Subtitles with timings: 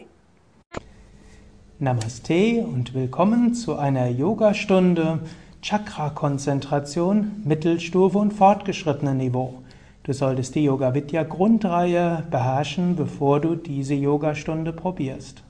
[1.79, 5.19] Namaste und willkommen zu einer Yogastunde
[5.61, 9.61] Chakra Konzentration Mittelstufe und fortgeschrittenen Niveau.
[10.03, 15.43] Du solltest die Yoga Vidya Grundreihe beherrschen, bevor du diese Yogastunde probierst.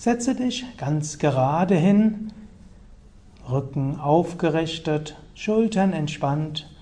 [0.00, 2.32] Setze dich ganz gerade hin
[3.50, 6.74] Rücken aufgerichtet, Schultern entspannt.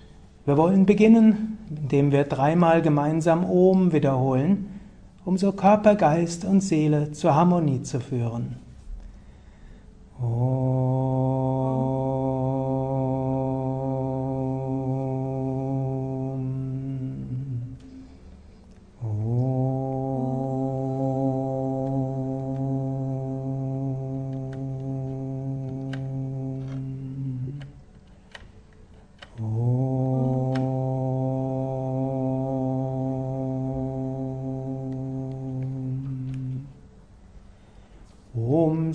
[0.46, 4.80] Wir wollen beginnen, indem wir dreimal gemeinsam Om wiederholen,
[5.24, 8.54] um so Körper, Geist und Seele zur Harmonie zu führen.
[10.22, 12.07] Om.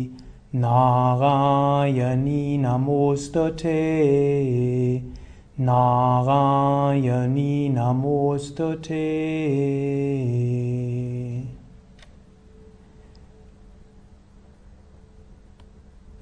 [0.64, 3.78] Narayani नमोऽस्तु ते
[5.70, 9.06] नारायणी नमोऽस्तु ते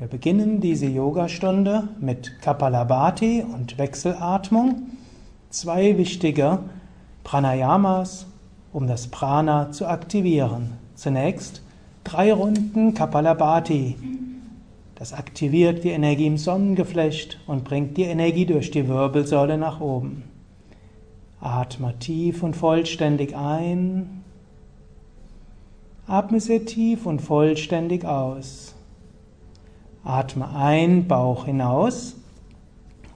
[0.01, 4.85] Wir beginnen diese Yogastunde mit Kapalabhati und Wechselatmung.
[5.51, 6.61] Zwei wichtige
[7.23, 8.25] Pranayamas,
[8.73, 10.71] um das Prana zu aktivieren.
[10.95, 11.61] Zunächst
[12.03, 13.97] drei Runden Kapalabhati.
[14.95, 20.23] Das aktiviert die Energie im Sonnengeflecht und bringt die Energie durch die Wirbelsäule nach oben.
[21.43, 24.25] Atme tief und vollständig ein.
[26.07, 28.77] Atme sehr tief und vollständig aus.
[30.05, 32.17] Atme ein, Bauch hinaus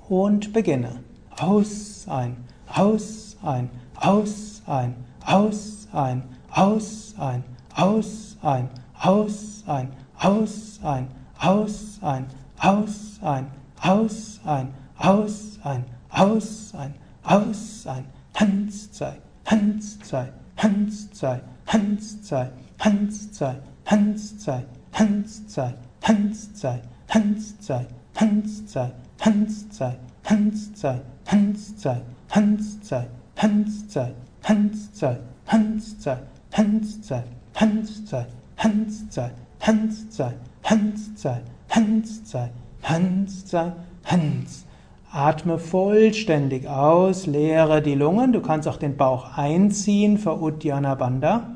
[0.09, 1.01] und beginne.
[1.39, 2.37] Aus, ein,
[2.67, 7.43] aus, ein, aus, ein, aus, ein, aus, ein,
[7.75, 8.69] aus, ein,
[8.99, 9.89] aus, ein,
[10.21, 11.09] aus, ein,
[11.39, 12.29] aus, ein,
[12.59, 13.47] aus, ein,
[13.81, 14.69] aus, ein,
[14.99, 19.17] aus, ein, aus, ein, aus, ein, Hans sei,
[19.47, 23.57] Hans sei, Hans sei, Hans sei, Hans sei,
[23.87, 31.81] Hans sei, Hans sei, Hans sei, Hans sei, Hans sei, Hans sei, Hans sei, Hans
[31.81, 33.09] sei, Hans sei, Hans sei,
[33.49, 35.17] Hans sei, Hans sei,
[35.47, 38.25] Hans sei, Hans sei, Hans sei,
[38.59, 40.31] Hans sei,
[40.63, 42.51] Hans sei, Hans sei,
[42.83, 43.73] Hans sei,
[44.05, 44.67] Hans.
[45.11, 48.33] Atme vollständig aus, leere die Lungen.
[48.35, 51.54] Du kannst auch den Bauch einziehen für Uddiyana Bandha.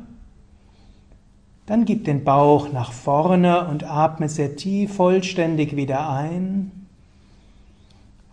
[1.68, 6.72] Dann gib den Bauch nach vorne und atme sehr tief vollständig wieder ein.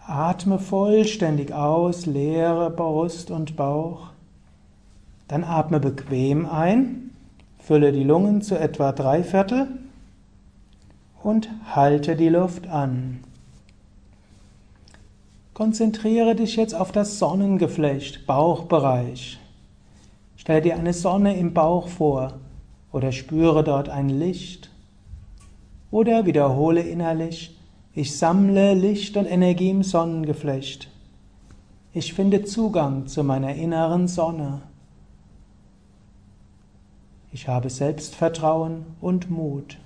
[0.08, 4.12] Atme vollständig aus, leere Brust und Bauch.
[5.28, 7.12] Dann atme bequem ein,
[7.60, 9.68] fülle die Lungen zu etwa drei Viertel
[11.22, 13.20] und halte die Luft an.
[15.54, 19.40] Konzentriere dich jetzt auf das Sonnengeflecht, Bauchbereich.
[20.38, 22.40] Stell dir eine Sonne im Bauch vor
[22.96, 24.72] oder spüre dort ein Licht
[25.92, 27.60] oder wiederhole innerlich,
[27.94, 30.90] ich sammle Licht und Energie im Sonnengeflecht.
[31.92, 34.62] Ich finde Zugang zu meiner inneren Sonne.
[37.34, 39.78] Ich habe Selbstvertrauen und Mut.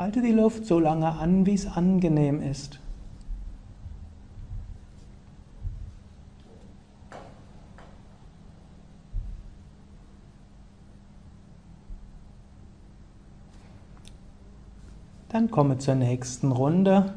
[0.00, 2.80] Halte die Luft so lange an, wie es angenehm ist.
[15.28, 17.12] Dann komme zur nächsten Runde.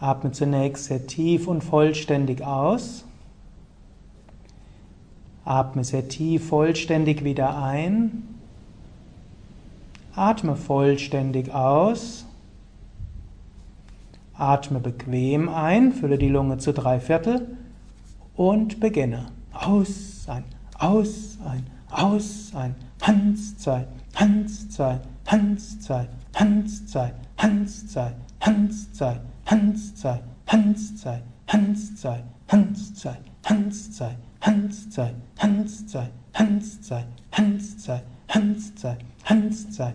[0.00, 3.04] Atme zunächst sehr tief und vollständig aus.
[5.44, 8.37] Atme sehr tief vollständig wieder ein.
[10.18, 12.26] Atme vollständig aus.
[14.34, 17.56] Atme bequem ein, fülle die Lunge zu drei Viertel
[18.34, 19.26] und beginne.
[19.52, 20.44] Aus, ein,
[20.78, 22.74] aus, ein, aus, ein.
[23.02, 23.86] Hans, zwei,
[24.16, 31.22] Hans, zwei, Hans, zwei, Hans, zwei, Hans, zwei, Hanszei, Hanszei, Hanszei,
[33.46, 34.12] Hanszei,
[36.32, 39.94] Hanszei, Hanszei, Hanszei, Hanszei,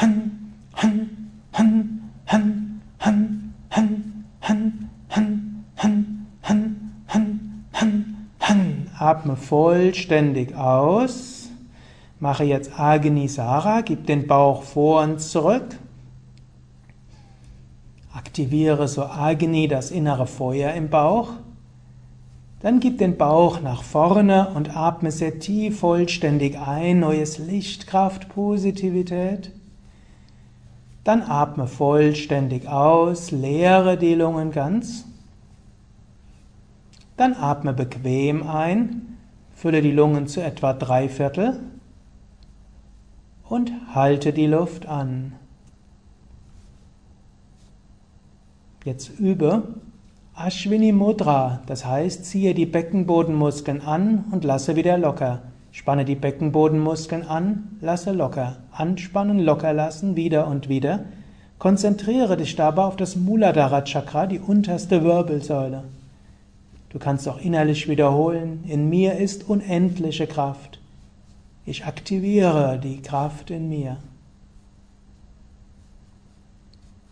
[0.00, 0.30] Han,
[0.72, 1.10] Han,
[1.52, 8.90] Han, Han, Han, Han, Han, Han, Han, Han, Han, Han, Han.
[8.98, 11.50] Atme vollständig aus.
[12.18, 15.78] Mache jetzt Agni Sara, gib den Bauch vor und zurück.
[18.14, 21.32] Aktiviere so Agni, das innere Feuer im Bauch.
[22.60, 28.30] Dann gib den Bauch nach vorne und atme sehr tief vollständig ein, neues Licht, Kraft,
[28.30, 29.52] Positivität.
[31.04, 35.06] Dann atme vollständig aus, leere die Lungen ganz.
[37.16, 39.18] Dann atme bequem ein,
[39.54, 41.60] fülle die Lungen zu etwa drei Viertel
[43.48, 45.32] und halte die Luft an.
[48.84, 49.74] Jetzt übe
[50.34, 55.42] Ashwini Mudra, das heißt, ziehe die Beckenbodenmuskeln an und lasse wieder locker.
[55.72, 58.56] Spanne die Beckenbodenmuskeln an, lasse locker.
[58.72, 61.04] Anspannen, locker lassen, wieder und wieder.
[61.58, 65.84] Konzentriere dich dabei auf das Muladhara Chakra, die unterste Wirbelsäule.
[66.88, 70.80] Du kannst auch innerlich wiederholen, in mir ist unendliche Kraft.
[71.64, 73.98] Ich aktiviere die Kraft in mir.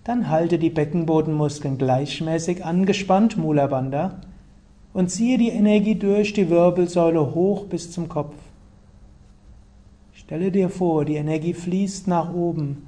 [0.02, 4.22] Dann halte die Beckenbodenmuskeln gleichmäßig angespannt, Mula Bandha,
[4.94, 8.34] und ziehe die Energie durch die Wirbelsäule hoch bis zum Kopf.
[10.28, 12.86] Stelle dir vor, die Energie fließt nach oben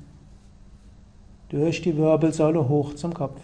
[1.49, 3.41] durch die Wirbelsäule hoch zum Kopf.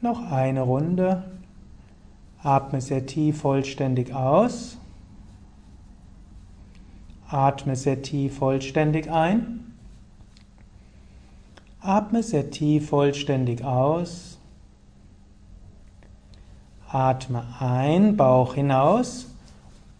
[0.00, 1.30] Noch eine Runde.
[2.42, 4.78] Atme sehr tief vollständig aus.
[7.28, 9.65] Atme sehr tief vollständig ein.
[11.86, 14.38] Atme sehr tief vollständig aus.
[16.88, 19.28] Atme ein, Bauch hinaus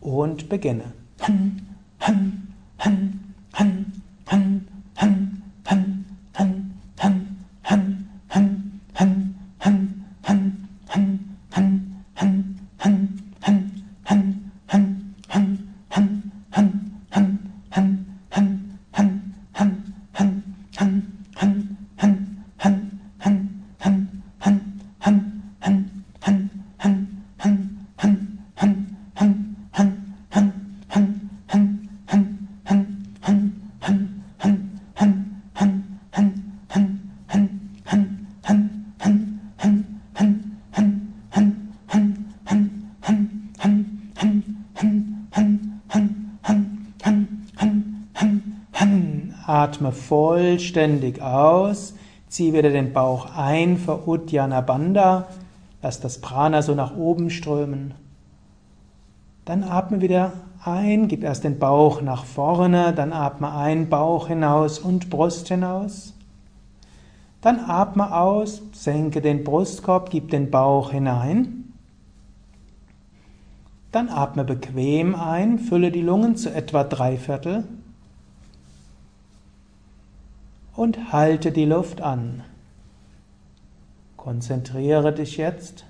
[0.01, 0.95] und beginne.
[1.21, 1.69] Han,
[2.01, 4.66] han, han, han, han,
[49.97, 51.95] vollständig aus.
[52.29, 55.27] Zieh wieder den Bauch ein für Uddiyana Bandha.
[55.83, 57.95] Lass das Prana so nach oben strömen.
[59.45, 60.33] Dann atme wieder
[60.65, 66.15] ein, gib erst den Bauch nach vorne, dann atme ein, Bauch hinaus und Brust hinaus.
[67.41, 71.73] Dann atme aus, senke den Brustkorb, gib den Bauch hinein.
[73.93, 77.65] Dann atme bequem ein, fülle die Lungen zu etwa drei Viertel
[80.77, 82.45] und halte die Luft an.
[84.17, 85.85] Konzentriere dich jetzt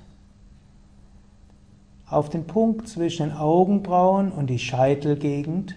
[2.08, 5.74] auf den Punkt zwischen den Augenbrauen und die Scheitelgegend.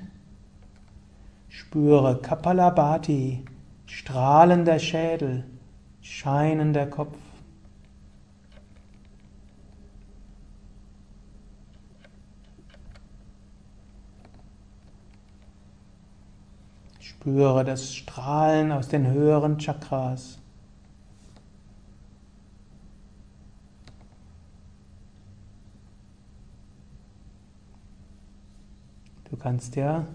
[1.47, 3.43] Spüre Kapalabhati,
[3.87, 5.43] strahlender Schädel,
[6.01, 7.17] scheinender Kopf.
[17.19, 20.39] Spüre das Strahlen aus den höheren Chakras.
[29.29, 30.07] Du kannst dir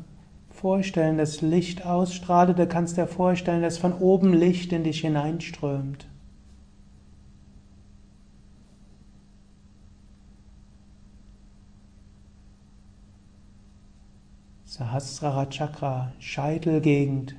[0.50, 6.06] vorstellen, dass Licht ausstrahlt, du kannst dir vorstellen, dass von oben Licht in dich hineinströmt.
[14.76, 17.36] Sahasrara Chakra, Scheitelgegend,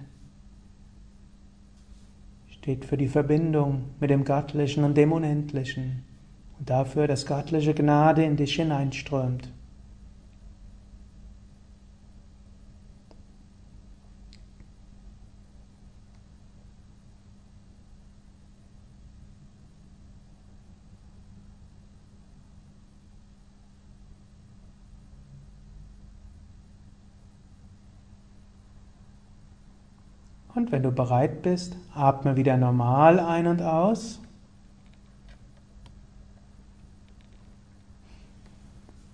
[2.48, 6.06] steht für die Verbindung mit dem Göttlichen und dem Unendlichen
[6.58, 9.51] und dafür, dass göttliche Gnade in dich hineinströmt.
[30.55, 34.21] Und wenn du bereit bist, atme wieder normal ein und aus.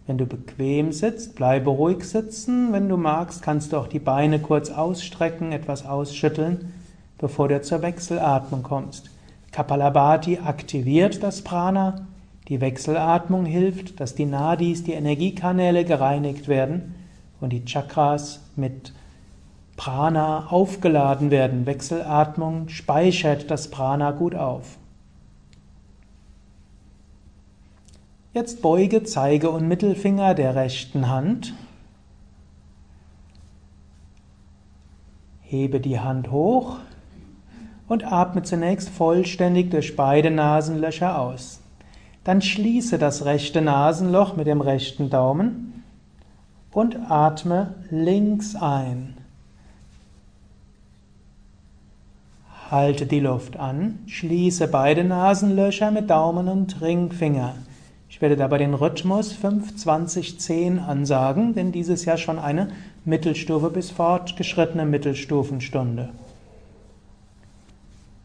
[0.05, 2.71] Wenn du bequem sitzt, bleibe ruhig sitzen.
[2.73, 6.73] Wenn du magst, kannst du auch die Beine kurz ausstrecken, etwas ausschütteln,
[7.17, 9.09] bevor du zur Wechselatmung kommst.
[9.51, 12.07] Kapalabhati aktiviert das Prana.
[12.49, 16.93] Die Wechselatmung hilft, dass die Nadis, die Energiekanäle gereinigt werden
[17.39, 18.93] und die Chakras mit
[19.77, 21.65] Prana aufgeladen werden.
[21.65, 24.77] Wechselatmung speichert das Prana gut auf.
[28.33, 31.53] Jetzt beuge Zeige und Mittelfinger der rechten Hand.
[35.41, 36.77] Hebe die Hand hoch
[37.89, 41.59] und atme zunächst vollständig durch beide Nasenlöcher aus.
[42.23, 45.83] Dann schließe das rechte Nasenloch mit dem rechten Daumen
[46.71, 49.17] und atme links ein.
[52.71, 57.55] Halte die Luft an, schließe beide Nasenlöcher mit Daumen und Ringfinger.
[58.09, 62.69] Ich werde dabei den Rhythmus 5, 20, 10 ansagen, denn dieses Jahr schon eine
[63.03, 66.11] Mittelstufe bis fortgeschrittene Mittelstufenstunde.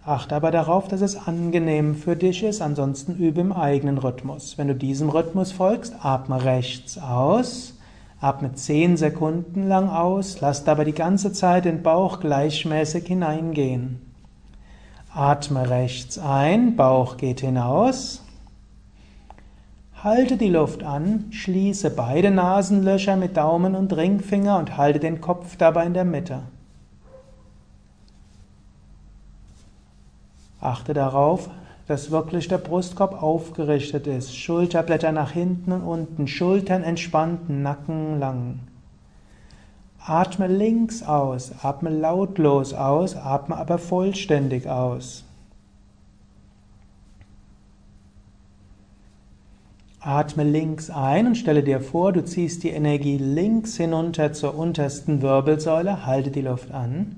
[0.04, 4.56] Achte aber darauf, dass es angenehm für dich ist, ansonsten übe im eigenen Rhythmus.
[4.58, 7.74] Wenn du diesem Rhythmus folgst, atme rechts aus,
[8.20, 14.05] atme 10 Sekunden lang aus, lass dabei die ganze Zeit den Bauch gleichmäßig hineingehen.
[15.16, 18.22] Atme rechts ein, Bauch geht hinaus.
[20.04, 25.56] Halte die Luft an, schließe beide Nasenlöcher mit Daumen und Ringfinger und halte den Kopf
[25.56, 26.42] dabei in der Mitte.
[30.60, 31.48] Achte darauf,
[31.88, 38.65] dass wirklich der Brustkorb aufgerichtet ist, Schulterblätter nach hinten und unten, Schultern entspannt, Nacken lang.
[40.08, 45.24] Atme links aus, atme lautlos aus, atme aber vollständig aus.
[49.98, 55.22] Atme links ein und stelle dir vor, du ziehst die Energie links hinunter zur untersten
[55.22, 57.16] Wirbelsäule, halte die Luft an.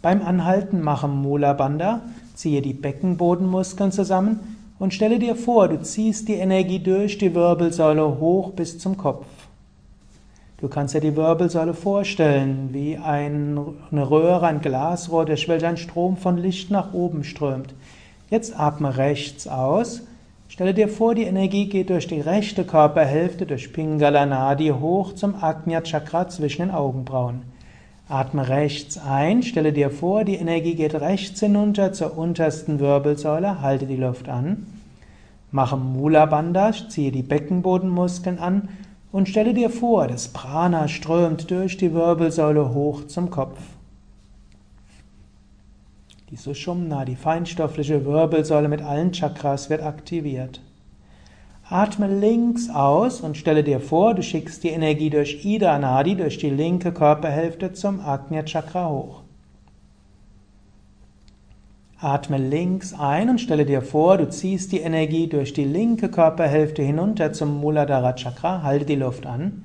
[0.00, 2.02] Beim Anhalten mache Mula Bandha,
[2.36, 4.38] ziehe die Beckenbodenmuskeln zusammen
[4.78, 9.26] und stelle dir vor, du ziehst die Energie durch die Wirbelsäule hoch bis zum Kopf.
[10.58, 16.16] Du kannst dir die Wirbelsäule vorstellen wie eine Röhre, ein Glasrohr, durch welche ein Strom
[16.16, 17.74] von Licht nach oben strömt.
[18.30, 20.02] Jetzt atme rechts aus.
[20.48, 25.34] Stelle dir vor, die Energie geht durch die rechte Körperhälfte, durch Pingala Nadi hoch zum
[25.42, 27.42] Ajna Chakra zwischen den Augenbrauen.
[28.08, 33.86] Atme rechts ein, stelle dir vor, die Energie geht rechts hinunter zur untersten Wirbelsäule, halte
[33.86, 34.66] die Luft an.
[35.50, 38.68] Mache Mula Bandha, ziehe die Beckenbodenmuskeln an
[39.14, 43.60] und stelle dir vor, das Prana strömt durch die Wirbelsäule hoch zum Kopf.
[46.30, 50.60] Die Sushumna, die feinstoffliche Wirbelsäule mit allen Chakras, wird aktiviert.
[51.68, 56.38] Atme links aus und stelle dir vor, du schickst die Energie durch Ida Nadi, durch
[56.38, 59.23] die linke Körperhälfte zum Agnya Chakra hoch.
[62.04, 66.82] Atme links ein und stelle dir vor, du ziehst die Energie durch die linke Körperhälfte
[66.82, 69.64] hinunter zum Muladhara Chakra, halte die Luft an.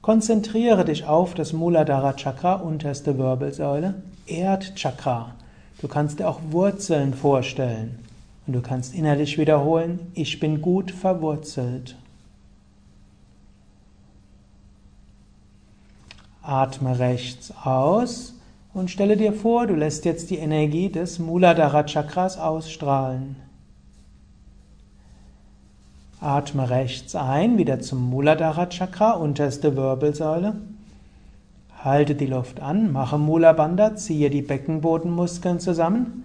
[0.00, 5.34] Konzentriere dich auf das Muladhara Chakra, unterste Wirbelsäule, Erdchakra.
[5.82, 7.98] Du kannst dir auch Wurzeln vorstellen
[8.46, 11.94] und du kannst innerlich wiederholen, ich bin gut verwurzelt.
[16.40, 18.39] Atme rechts aus
[18.72, 23.36] und stelle dir vor, du lässt jetzt die Energie des Muladhara Chakras ausstrahlen.
[26.20, 30.54] Atme rechts ein, wieder zum Muladhara Chakra, unterste Wirbelsäule.
[31.82, 36.24] Halte die Luft an, mache Mula Bandha, ziehe die Beckenbodenmuskeln zusammen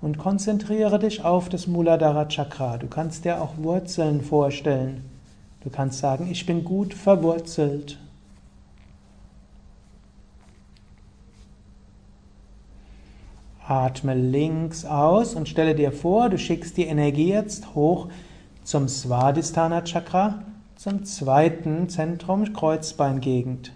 [0.00, 2.76] und konzentriere dich auf das Muladhara Chakra.
[2.78, 5.04] Du kannst dir auch Wurzeln vorstellen.
[5.62, 7.98] Du kannst sagen, ich bin gut verwurzelt.
[13.70, 18.08] Atme links aus und stelle dir vor, du schickst die Energie jetzt hoch
[18.64, 20.42] zum Svadhisthana Chakra,
[20.74, 23.72] zum zweiten Zentrum Kreuzbeingegend.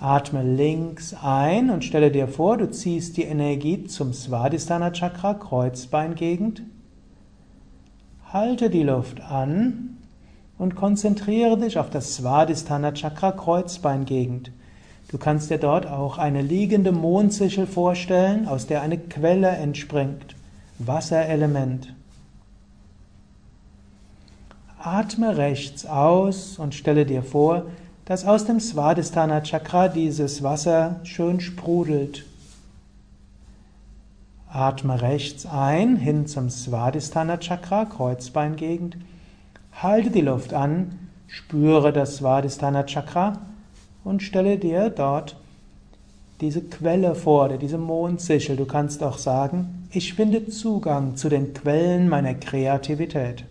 [0.00, 6.62] Atme links ein und stelle dir vor, du ziehst die Energie zum Svadhisthana Chakra, Kreuzbeingegend.
[8.32, 9.98] Halte die Luft an
[10.58, 14.50] und konzentriere dich auf das Svadhisthana Chakra, Kreuzbeingegend.
[15.12, 20.34] Du kannst dir dort auch eine liegende Mondsichel vorstellen, aus der eine Quelle entspringt.
[20.78, 21.94] Wasserelement.
[24.78, 27.66] Atme rechts aus und stelle dir vor,
[28.06, 32.24] dass aus dem Svadhisthana Chakra dieses Wasser schön sprudelt.
[34.48, 38.96] Atme rechts ein, hin zum Svadhisthana Chakra, Kreuzbeingegend.
[39.74, 43.34] Halte die Luft an, spüre das Svadhisthana Chakra
[44.04, 45.36] und stelle dir dort
[46.40, 48.56] diese Quelle vor, diese Mondsichel.
[48.56, 53.44] Du kannst auch sagen, ich finde Zugang zu den Quellen meiner Kreativität.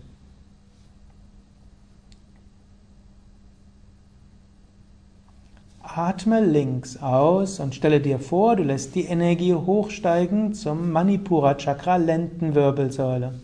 [5.82, 11.96] Atme links aus und stelle dir vor, du lässt die Energie hochsteigen zum Manipura Chakra,
[11.96, 13.34] Lendenwirbelsäule.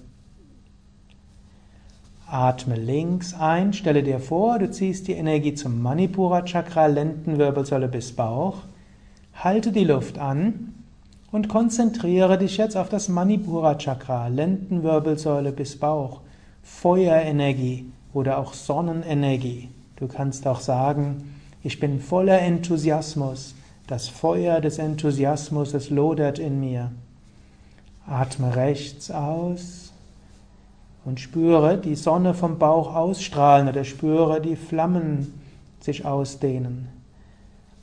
[2.30, 8.12] Atme links ein, stelle dir vor, du ziehst die Energie zum Manipura Chakra, Lendenwirbelsäule bis
[8.14, 8.58] Bauch.
[9.32, 10.74] Halte die Luft an
[11.32, 16.20] und konzentriere dich jetzt auf das Manipura Chakra, Lendenwirbelsäule bis Bauch.
[16.62, 19.70] Feuerenergie oder auch Sonnenenergie.
[19.96, 23.54] Du kannst auch sagen, ich bin voller Enthusiasmus.
[23.86, 26.92] Das Feuer des Enthusiasmus, es lodert in mir.
[28.06, 29.87] Atme rechts aus
[31.04, 35.32] und spüre die Sonne vom Bauch ausstrahlen oder spüre die Flammen
[35.80, 36.88] sich ausdehnen.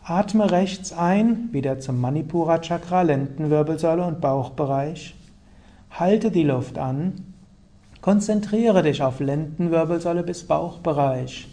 [0.04, 5.16] Atme rechts ein, wieder zum Manipura Chakra, Lendenwirbelsäule und Bauchbereich.
[5.90, 7.34] Halte die Luft an.
[8.02, 11.48] Konzentriere dich auf Lendenwirbelsäule bis Bauchbereich.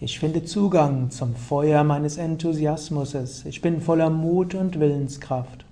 [0.00, 3.44] Ich finde Zugang zum Feuer meines Enthusiasmus.
[3.44, 5.64] Ich bin voller Mut und Willenskraft.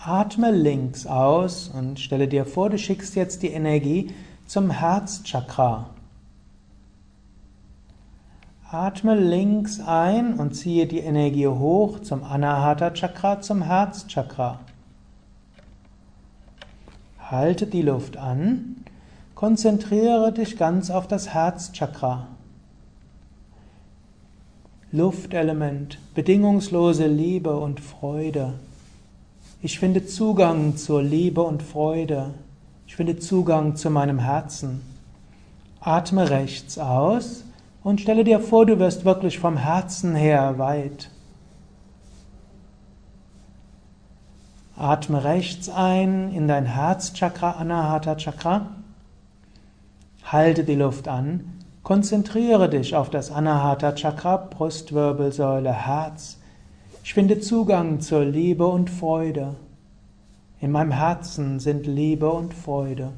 [0.00, 4.14] Atme links aus und stelle dir vor, du schickst jetzt die Energie
[4.46, 5.90] zum Herzchakra.
[8.70, 14.60] Atme links ein und ziehe die Energie hoch zum Anahata Chakra, zum Herzchakra.
[17.18, 18.84] Halte die Luft an,
[19.34, 22.28] konzentriere dich ganz auf das Herzchakra.
[24.92, 28.54] Luftelement, bedingungslose Liebe und Freude.
[29.60, 32.34] Ich finde Zugang zur Liebe und Freude.
[32.86, 34.82] Ich finde Zugang zu meinem Herzen.
[35.80, 37.42] Atme rechts aus
[37.82, 41.10] und stelle dir vor, du wirst wirklich vom Herzen her weit.
[44.76, 48.68] Atme rechts ein in dein Herzchakra, Anahata Chakra.
[50.22, 51.64] Halte die Luft an.
[51.82, 56.37] Konzentriere dich auf das Anahata Chakra, Brustwirbelsäule, Herz.
[57.08, 59.56] Ich finde Zugang zur Liebe und Freude.
[60.60, 63.14] In meinem Herzen sind Liebe und Freude.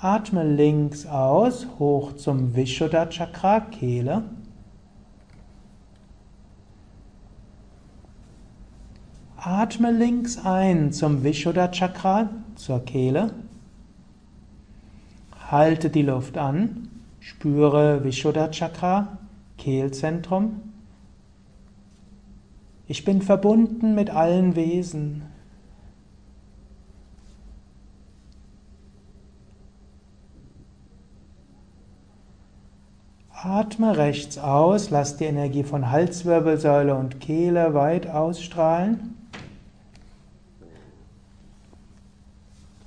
[0.00, 4.24] Atme links aus, hoch zum Vishuddha Chakra, Kehle.
[9.36, 13.30] Atme links ein zum Vishuddha Chakra, zur Kehle.
[15.54, 16.88] Halte die Luft an,
[17.20, 19.18] spüre Vishuddha Chakra,
[19.56, 20.62] Kehlzentrum.
[22.88, 25.22] Ich bin verbunden mit allen Wesen.
[33.30, 39.23] Atme rechts aus, lass die Energie von Halswirbelsäule und Kehle weit ausstrahlen.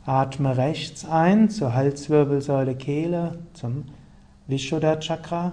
[0.07, 3.83] Atme rechts ein zur Halswirbelsäule, Kehle, zum
[4.47, 5.51] Vishuddha Chakra.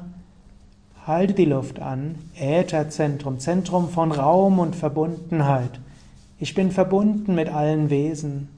[1.05, 2.15] Halte die Luft an.
[2.37, 5.81] Ätherzentrum, Zentrum von Raum und Verbundenheit.
[6.39, 8.49] Ich bin verbunden mit allen Wesen.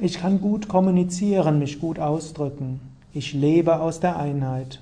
[0.00, 2.80] Ich kann gut kommunizieren, mich gut ausdrücken.
[3.12, 4.80] Ich lebe aus der Einheit.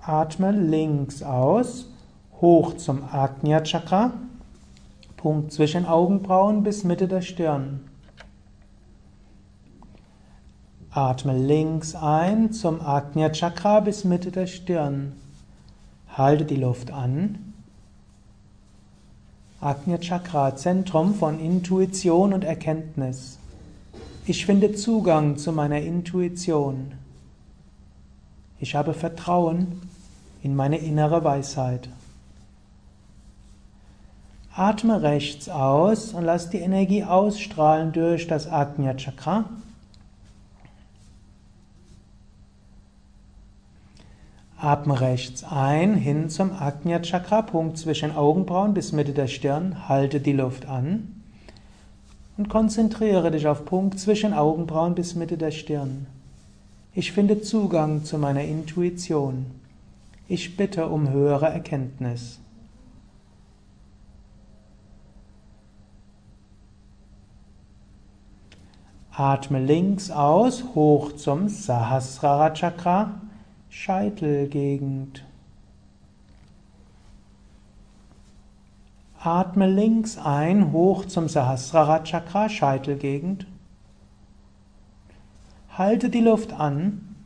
[0.00, 1.87] Atme links aus,
[2.40, 4.12] hoch zum Agnya Chakra,
[5.16, 7.80] Punkt zwischen Augenbrauen bis Mitte der Stirn.
[10.90, 15.12] Atme links ein zum Agnya Chakra bis Mitte der Stirn.
[16.16, 17.54] Halte die Luft an.
[19.60, 23.38] Agnya Chakra, Zentrum von Intuition und Erkenntnis.
[24.26, 26.92] Ich finde Zugang zu meiner Intuition.
[28.60, 29.82] Ich habe Vertrauen
[30.42, 31.88] in meine innere Weisheit.
[34.58, 39.44] Atme rechts aus und lass die Energie ausstrahlen durch das Ajna Chakra.
[44.60, 49.88] Atme rechts ein, hin zum Ajna Chakra, Punkt zwischen Augenbrauen bis Mitte der Stirn.
[49.88, 51.22] Halte die Luft an
[52.36, 56.08] und konzentriere dich auf Punkt zwischen Augenbrauen bis Mitte der Stirn.
[56.94, 59.46] Ich finde Zugang zu meiner Intuition.
[60.26, 62.40] Ich bitte um höhere Erkenntnis.
[69.18, 73.20] Atme links aus, hoch zum Sahasrara Chakra,
[73.68, 75.24] Scheitelgegend.
[79.20, 83.48] Atme links ein, hoch zum Sahasrara Chakra, Scheitelgegend.
[85.76, 87.16] Halte die Luft an,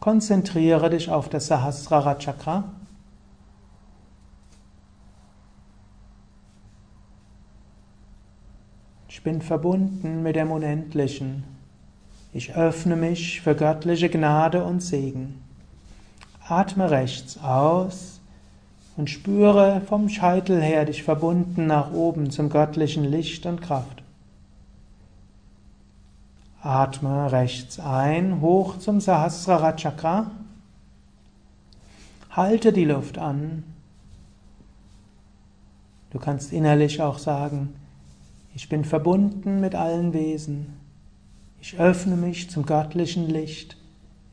[0.00, 2.64] konzentriere dich auf das Sahasrara Chakra.
[9.22, 11.44] Ich bin verbunden mit dem Unendlichen.
[12.32, 15.40] Ich öffne mich für göttliche Gnade und Segen.
[16.48, 18.20] Atme rechts aus
[18.96, 24.02] und spüre vom Scheitel her dich verbunden nach oben zum göttlichen Licht und Kraft.
[26.60, 30.32] Atme rechts ein, hoch zum Sahasrara Chakra.
[32.32, 33.62] Halte die Luft an.
[36.10, 37.72] Du kannst innerlich auch sagen,
[38.54, 40.74] ich bin verbunden mit allen Wesen.
[41.60, 43.76] Ich öffne mich zum göttlichen Licht.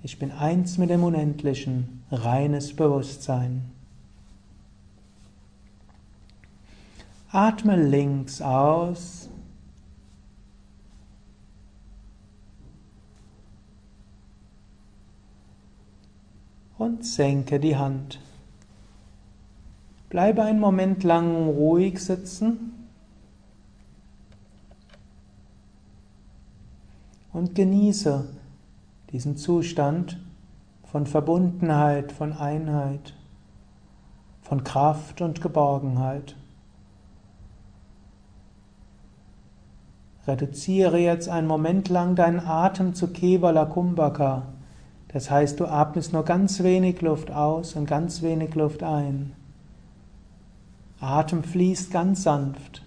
[0.01, 3.65] Ich bin eins mit dem Unendlichen, reines Bewusstsein.
[7.31, 9.29] Atme links aus.
[16.77, 18.19] Und senke die Hand.
[20.09, 22.78] Bleibe einen Moment lang ruhig sitzen.
[27.33, 28.27] Und genieße
[29.11, 30.19] diesen Zustand
[30.83, 33.13] von Verbundenheit, von Einheit,
[34.41, 36.35] von Kraft und Geborgenheit.
[40.27, 44.43] Reduziere jetzt einen Moment lang deinen Atem zu Kevala Kumbhaka.
[45.07, 49.33] Das heißt, du atmest nur ganz wenig Luft aus und ganz wenig Luft ein.
[50.99, 52.83] Atem fließt ganz sanft.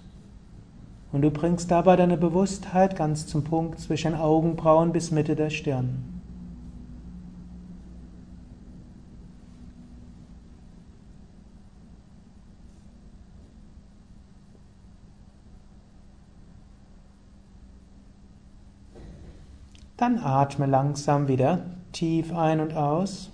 [1.12, 6.12] Und du bringst dabei deine Bewusstheit ganz zum Punkt zwischen Augenbrauen bis Mitte der Stirn.
[19.98, 21.60] Dann atme langsam wieder
[21.92, 23.31] tief ein und aus.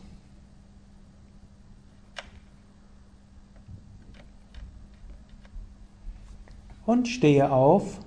[6.88, 8.00] Und stehe auf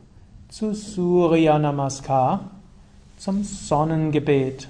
[0.50, 2.50] zu Surya Namaskar,
[3.16, 4.68] zum Sonnengebet.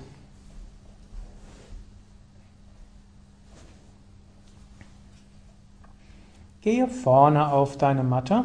[6.60, 8.44] Gehe vorne auf deine Matte.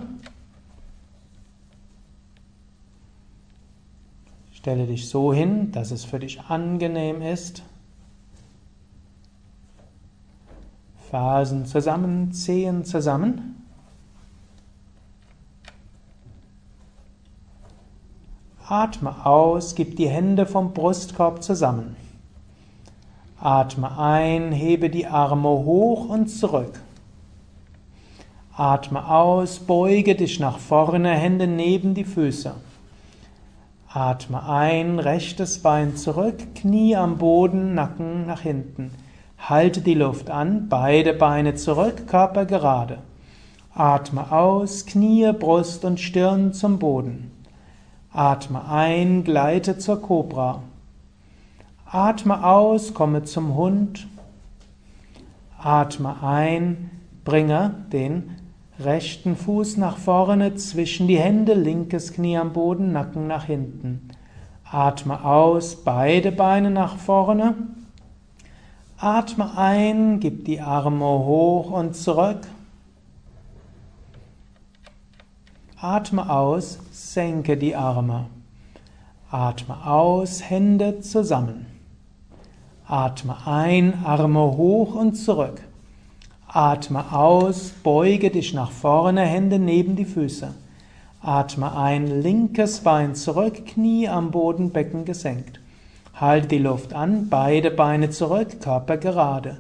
[4.53, 7.65] Stelle dich so hin, dass es für dich angenehm ist.
[11.11, 13.56] Fersen zusammen, Zehen zusammen.
[18.69, 21.95] Atme aus, gib die Hände vom Brustkorb zusammen.
[23.39, 26.81] Atme ein, hebe die Arme hoch und zurück.
[28.57, 32.55] Atme aus, beuge dich nach vorne, Hände neben die Füße.
[33.89, 38.91] Atme ein, rechtes Bein zurück, Knie am Boden, Nacken nach hinten.
[39.39, 42.99] Halte die Luft an, beide Beine zurück, Körper gerade.
[43.73, 47.36] Atme aus, Knie, Brust und Stirn zum Boden.
[48.17, 50.63] Atme ein, gleite zur Kobra.
[51.85, 54.09] Atme aus, komme zum Hund.
[55.59, 56.91] Atme ein,
[57.27, 58.31] bringe den
[58.81, 64.09] rechten Fuß nach vorne zwischen die Hände, linkes Knie am Boden, Nacken nach hinten.
[64.65, 67.55] Atme aus, beide Beine nach vorne.
[68.97, 72.49] Atme ein, gib die Arme hoch und zurück.
[75.89, 78.27] Atme aus, senke die Arme.
[79.31, 81.67] Atme aus, Hände zusammen.
[82.89, 85.63] Atme ein, Arme hoch und zurück.
[86.49, 90.55] Atme aus, beuge dich nach vorne, Hände neben die Füße.
[91.23, 95.61] Atme ein, linkes Bein zurück, Knie am Boden, Becken gesenkt.
[96.15, 99.59] Halte die Luft an, beide Beine zurück, Körper gerade.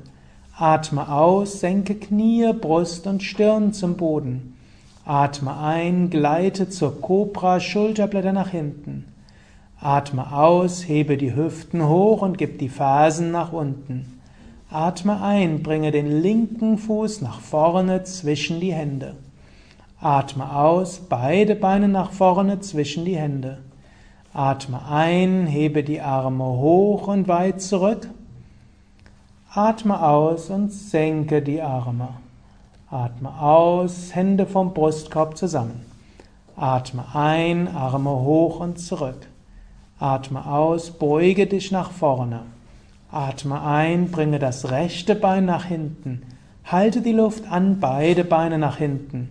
[0.59, 4.56] Atme aus, senke Knie, Brust und Stirn zum Boden.
[5.09, 9.05] Atme ein, gleite zur Cobra, Schulterblätter nach hinten.
[9.81, 14.21] Atme aus, hebe die Hüften hoch und gib die Fersen nach unten.
[14.69, 19.14] Atme ein, bringe den linken Fuß nach vorne zwischen die Hände.
[20.01, 23.59] Atme aus, beide Beine nach vorne zwischen die Hände.
[24.33, 28.09] Atme ein, hebe die Arme hoch und weit zurück.
[29.55, 32.09] Atme aus und senke die Arme.
[32.97, 35.85] Atme aus, Hände vom Brustkorb zusammen.
[36.57, 39.29] Atme ein, Arme hoch und zurück.
[39.99, 42.45] Atme aus, beuge dich nach vorne.
[43.11, 46.23] Atme ein, bringe das rechte Bein nach hinten.
[46.65, 49.29] Halte die Luft an, beide Beine nach hinten.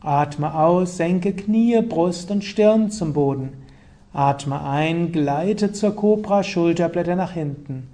[0.00, 3.52] Atme aus, senke Knie, Brust und Stirn zum Boden.
[4.12, 7.90] Atme ein, gleite zur Cobra, Schulterblätter nach hinten.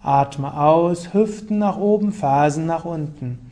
[0.00, 3.49] Atme aus, Hüften nach oben, Fersen nach unten.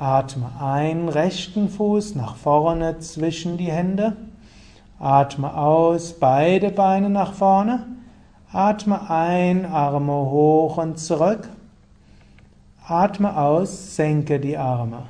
[0.00, 4.16] Atme ein, rechten Fuß nach vorne zwischen die Hände.
[4.98, 7.86] Atme aus, beide Beine nach vorne.
[8.50, 11.50] Atme ein, Arme hoch und zurück.
[12.88, 15.02] Atme aus, senke die Arme.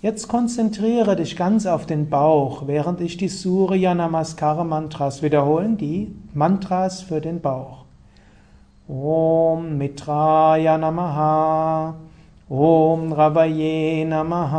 [0.00, 6.10] Jetzt konzentriere dich ganz auf den Bauch, während ich die Surya Namaskara Mantras wiederholen, die
[6.32, 7.84] Mantras für den Bauch.
[8.88, 11.96] Om Mitraya Namaha,
[12.52, 14.54] ॐ रवये नमः।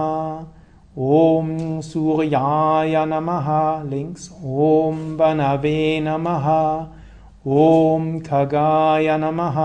[0.97, 3.47] ॐ सूर्याय नमः।
[3.83, 6.47] लिङ्क्स् ॐ वनवे नमः।
[7.47, 9.59] ॐ खगाय नमः।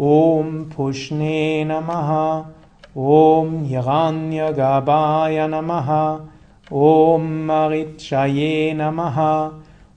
[0.00, 2.44] ॐ पुष्णे नमः।
[2.98, 6.18] ॐ यगान्यगभाय नमः।
[6.72, 9.18] ॐ मिक्षये नमः।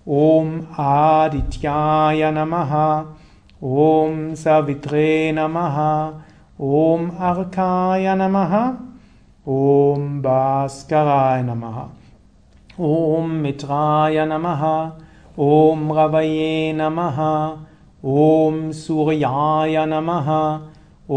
[0.07, 3.05] ॐ आदित्याय नमः।
[3.63, 5.77] ॐ सवित्रे नमः।
[6.63, 8.51] ॐ अर्काय नमः
[9.49, 11.77] ॐ भास्कराय नमः
[12.87, 14.61] ॐ मित्राय नमः
[15.45, 17.17] ॐ गवये नमः
[18.25, 20.29] ॐ सूर्याय नमः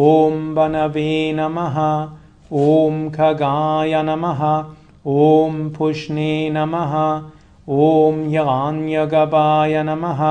[0.05, 1.77] ॐ वनवे नमः
[2.63, 4.43] ॐ खगाय नमः
[5.17, 6.95] ॐ पुष्णे नमः
[7.89, 10.25] ॐ यगान्यगवाय नमः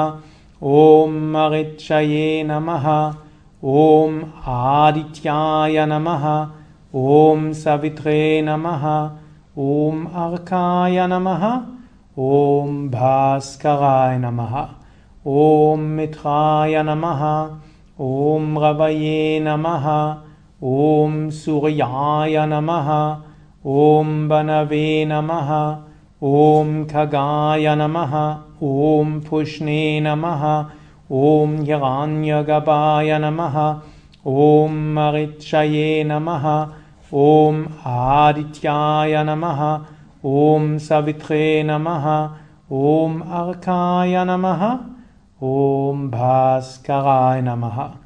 [0.79, 2.89] ॐ मरिचये नमः
[3.63, 4.15] ॐ
[4.51, 6.23] आदित्याय नमः
[7.01, 8.83] ॐ सवित्रे नमः
[9.65, 11.45] ॐ अर्काय नमः
[12.19, 14.57] ॐ भास्कराय नमः
[15.43, 17.23] ॐ मिथाय नमः
[18.09, 19.89] ॐ रवये नमः
[20.73, 22.93] ॐ सूर्याय नमः
[23.79, 25.55] ॐ बनवे नमः
[26.35, 28.21] ॐ खगाय नमः
[28.75, 30.47] ॐ पुष्णे नमः
[31.09, 33.81] Om Hiranyagabhaya Namaha,
[34.25, 36.71] Om Marichaye Namaha,
[37.11, 39.85] Om Adityaya Namaha,
[40.23, 42.37] Om Savitre Namaha,
[42.69, 44.79] Om Arkaya Namaha,
[45.41, 47.97] Om Bhaskarai Namaha.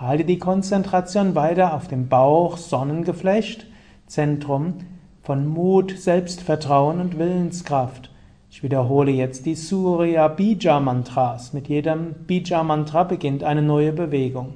[0.00, 3.66] Halte die Konzentration weiter auf dem Bauch, Sonnengeflecht,
[4.06, 4.78] Zentrum
[5.22, 8.09] von Mut, Selbstvertrauen und Willenskraft.
[8.52, 11.52] Ich wiederhole jetzt die Surya Bija Mantras.
[11.52, 14.54] Mit jedem Bija Mantra beginnt eine neue Bewegung.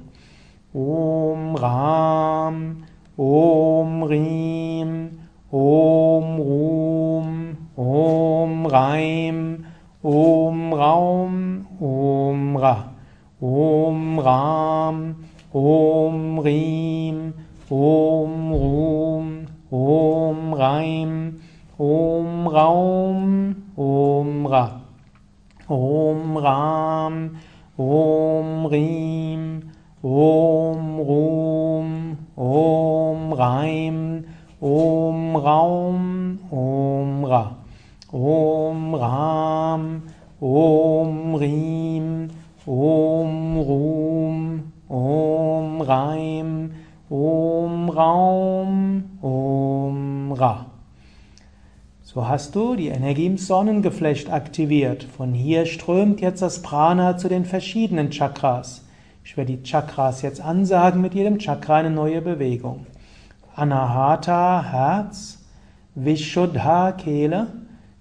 [0.73, 2.83] Om Ram,
[3.15, 5.11] Om Rim,
[5.49, 9.65] Om Rum, Om Raim,
[10.03, 12.93] Om Raum, Om Ra,
[13.39, 15.15] Om Ram,
[15.53, 17.33] Om Rim,
[17.69, 21.39] Om Rum, Om Raim,
[21.77, 24.79] Om Raum, Om Ra,
[25.67, 27.37] Om Ram,
[27.75, 29.69] Om Rim,
[30.01, 34.23] Om Rum, Om Raim,
[34.61, 37.51] Om Raum, Om Ra.
[38.13, 40.01] Om Ram,
[40.39, 42.29] Om Rim,
[42.65, 46.71] Om Rum, Om Raim,
[47.09, 50.74] Om Raum, Om Ra.
[52.15, 55.03] So hast du die Energie im Sonnengeflecht aktiviert.
[55.03, 58.85] Von hier strömt jetzt das Prana zu den verschiedenen Chakras.
[59.25, 62.87] Ich werde die Chakras jetzt ansagen, mit jedem Chakra eine neue Bewegung.
[63.53, 65.43] Anahata, Herz,
[65.93, 67.47] Vishuddha, Kehle,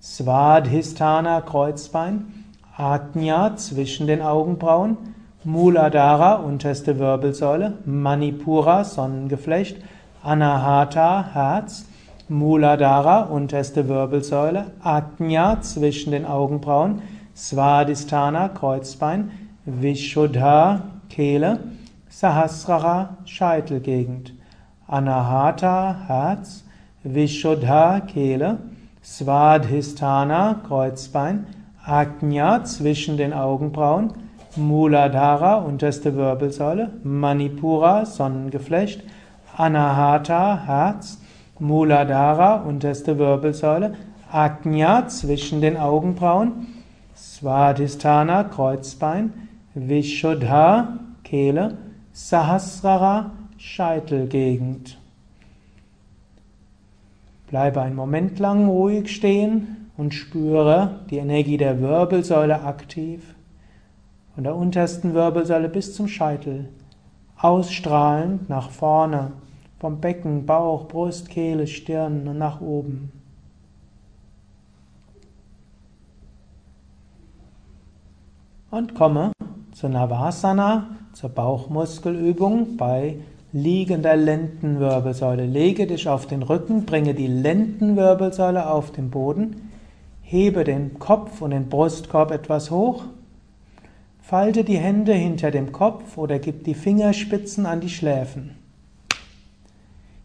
[0.00, 2.44] Svadhisthana Kreuzbein,
[2.77, 4.96] Ajna zwischen den Augenbrauen,
[5.42, 9.79] Muladhara unterste Wirbelsäule, Manipura Sonnengeflecht,
[10.22, 11.87] Anahata Herz,
[12.29, 17.03] Muladhara unterste Wirbelsäule, Ajna zwischen den Augenbrauen,
[17.37, 19.31] Svadhisthana Kreuzbein,
[19.67, 21.59] Vishuddha, Kehle,
[22.09, 24.33] Sahasrara, Scheitelgegend,
[24.89, 26.65] Anahata, Herz,
[27.03, 28.57] Vishuddha, Kehle,
[29.03, 31.47] Svadhisthana, Kreuzbein,
[31.85, 34.15] Ajna zwischen den Augenbrauen,
[34.57, 39.03] Muladhara, unterste Wirbelsäule, Manipura, Sonnengeflecht,
[39.59, 41.19] Anahata, Herz,
[41.59, 43.95] Muladhara, unterste Wirbelsäule,
[44.31, 46.67] Ajna zwischen den Augenbrauen,
[47.17, 49.33] Svadhisthana, Kreuzbein,
[49.75, 51.79] Vishuddha, Kehle,
[52.12, 54.99] Sahasrara, Scheitelgegend.
[57.49, 63.35] Bleibe einen Moment lang ruhig stehen und spüre die Energie der Wirbelsäule aktiv.
[64.35, 66.69] Von der untersten Wirbelsäule bis zum Scheitel,
[67.37, 69.31] ausstrahlend nach vorne,
[69.85, 73.12] vom Becken, Bauch, Brust, Kehle, Stirn und nach oben.
[78.70, 79.33] Und komme
[79.75, 83.18] zur Navasana, zur Bauchmuskelübung bei
[83.53, 85.44] liegender Lendenwirbelsäule.
[85.44, 89.70] Lege dich auf den Rücken, bringe die Lendenwirbelsäule auf den Boden,
[90.23, 93.05] hebe den Kopf und den Brustkorb etwas hoch
[94.23, 98.63] Falte die Hände hinter dem Kopf oder gib die Fingerspitzen an die Schläfen.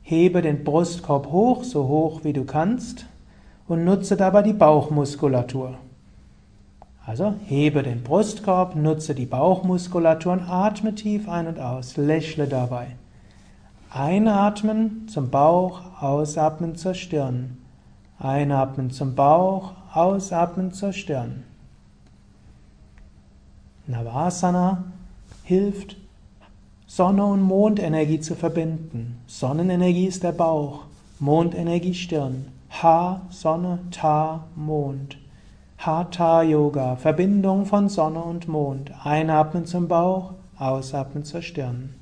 [0.10, 3.06] Hebe den Brustkorb hoch, so hoch wie du kannst,
[3.68, 5.76] und nutze dabei die Bauchmuskulatur.
[7.06, 11.96] Also hebe den Brustkorb, nutze die Bauchmuskulatur und atme tief ein und aus.
[11.96, 12.96] Lächle dabei.
[13.92, 17.58] Einatmen zum Bauch, ausatmen zur Stirn.
[18.18, 21.44] Einatmen zum Bauch, ausatmen zur Stirn.
[23.86, 24.86] Navasana
[25.44, 25.98] hilft,
[26.92, 29.22] Sonne- und Mondenergie zu verbinden.
[29.28, 30.86] Sonnenenergie ist der Bauch,
[31.20, 32.48] Mondenergie Stirn.
[32.82, 35.16] Ha, Sonne, Ta, Mond.
[35.78, 38.92] Hatha Yoga, Verbindung von Sonne und Mond.
[39.06, 41.94] Einatmen zum Bauch, ausatmen zur Stirn.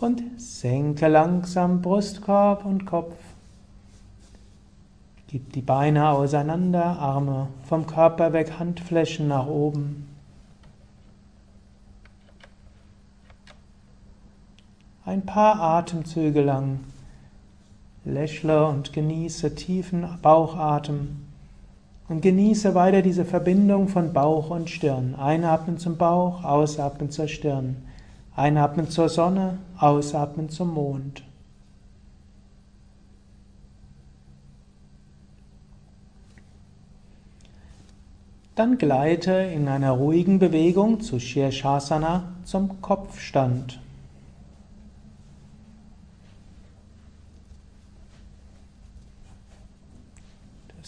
[0.00, 3.16] Und senke langsam Brustkorb und Kopf.
[5.26, 10.07] Gib die Beine auseinander, Arme vom Körper weg, Handflächen nach oben.
[15.08, 16.80] Ein paar Atemzüge lang
[18.04, 21.26] lächle und genieße tiefen Bauchatmen
[22.10, 25.14] und genieße weiter diese Verbindung von Bauch und Stirn.
[25.14, 27.76] Einatmen zum Bauch, ausatmen zur Stirn.
[28.36, 31.24] Einatmen zur Sonne, ausatmen zum Mond.
[38.56, 43.80] Dann gleite in einer ruhigen Bewegung zu Shirshasana zum Kopfstand.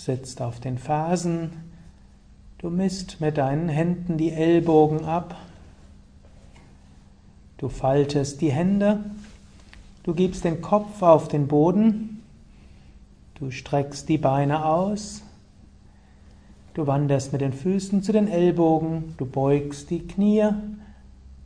[0.05, 1.53] Sitzt auf den Fersen,
[2.59, 5.37] du misst mit deinen Händen die Ellbogen ab,
[7.59, 9.05] du faltest die Hände,
[10.03, 12.23] du gibst den Kopf auf den Boden,
[13.35, 15.23] du streckst die Beine aus,
[16.73, 20.49] Du wanderst mit den Füßen zu den Ellbogen, du beugst die Knie,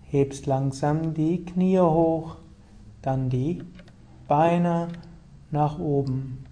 [0.03, 2.37] hebst langsam die Knie hoch,
[3.01, 3.63] dann die
[4.29, 4.89] Beine
[5.51, 6.44] nach oben.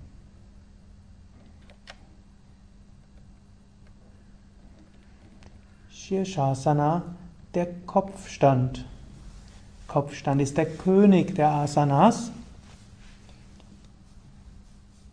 [6.12, 7.02] Shirshasana,
[7.54, 8.84] der Kopfstand.
[9.88, 12.30] Kopfstand ist der König der Asanas.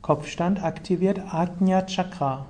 [0.02, 2.48] Kopfstand aktiviert Ajna Chakra.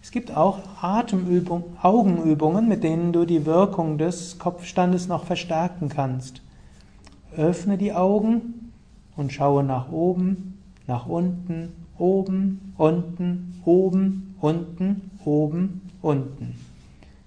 [0.00, 6.40] Es gibt auch Atemübungen, Augenübungen, mit denen du die Wirkung des Kopfstandes noch verstärken kannst.
[7.36, 8.70] Öffne die Augen
[9.16, 16.63] und schaue nach oben, nach unten, oben, unten, oben, unten, oben, unten.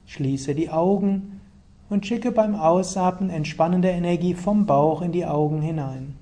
[0.07, 1.41] Schließe die Augen
[1.89, 6.15] und schicke beim Ausatmen entspannende Energie vom Bauch in die Augen hinein.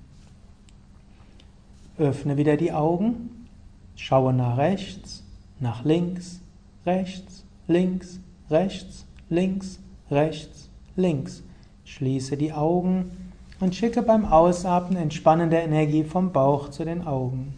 [1.97, 3.47] Öffne wieder die Augen,
[3.95, 5.23] schaue nach rechts,
[5.59, 6.41] nach links,
[6.85, 9.79] rechts, links, rechts, links,
[10.11, 11.43] rechts, links.
[11.85, 13.11] Schließe die Augen
[13.59, 17.53] und schicke beim Ausatmen entspannende Energie vom Bauch zu den Augen.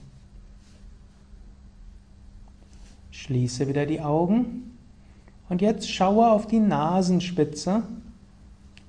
[3.12, 4.77] Schließe wieder die Augen
[5.50, 7.84] und jetzt schaue auf die Nasenspitze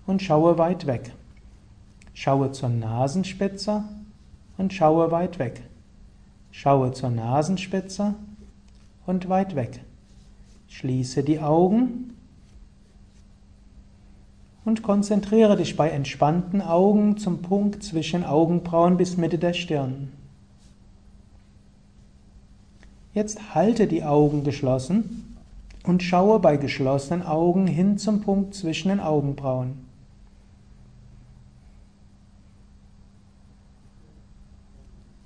[0.07, 1.13] und schaue weit weg.
[2.15, 3.85] Schaue zur Nasenspitze
[4.57, 5.63] und schaue weit weg.
[6.51, 8.15] Schaue zur Nasenspitze
[9.07, 9.81] und weit weg.
[10.69, 12.15] Schließe die Augen
[14.65, 20.13] und konzentriere dich bei entspannten Augen zum Punkt zwischen Augenbrauen bis Mitte der Stirn.
[23.15, 25.38] Jetzt halte die Augen geschlossen
[25.89, 29.87] und schaue bei geschlossenen Augen hin zum Punkt zwischen den Augenbrauen.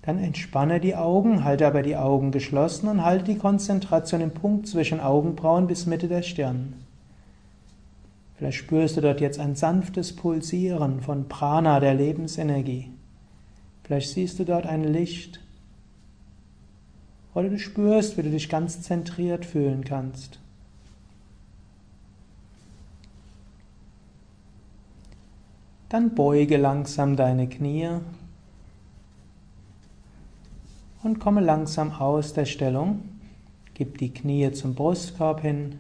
[0.03, 4.69] Dann entspanne die Augen, halte aber die Augen geschlossen und halte die Konzentration im Punkt
[4.69, 6.75] zwischen Augenbrauen bis Mitte der Stirn.
[8.37, 12.89] Vielleicht spürst du dort jetzt ein sanftes Pulsieren von Prana, der Lebensenergie.
[13.83, 15.41] Vielleicht siehst du dort ein Licht.
[17.35, 20.39] Oder du spürst, wie du dich ganz zentriert fühlen kannst.
[25.93, 27.87] Dann beuge langsam deine Knie
[31.03, 33.03] und komme langsam aus der Stellung.
[33.75, 35.79] Gib die Knie zum Brustkorb hin.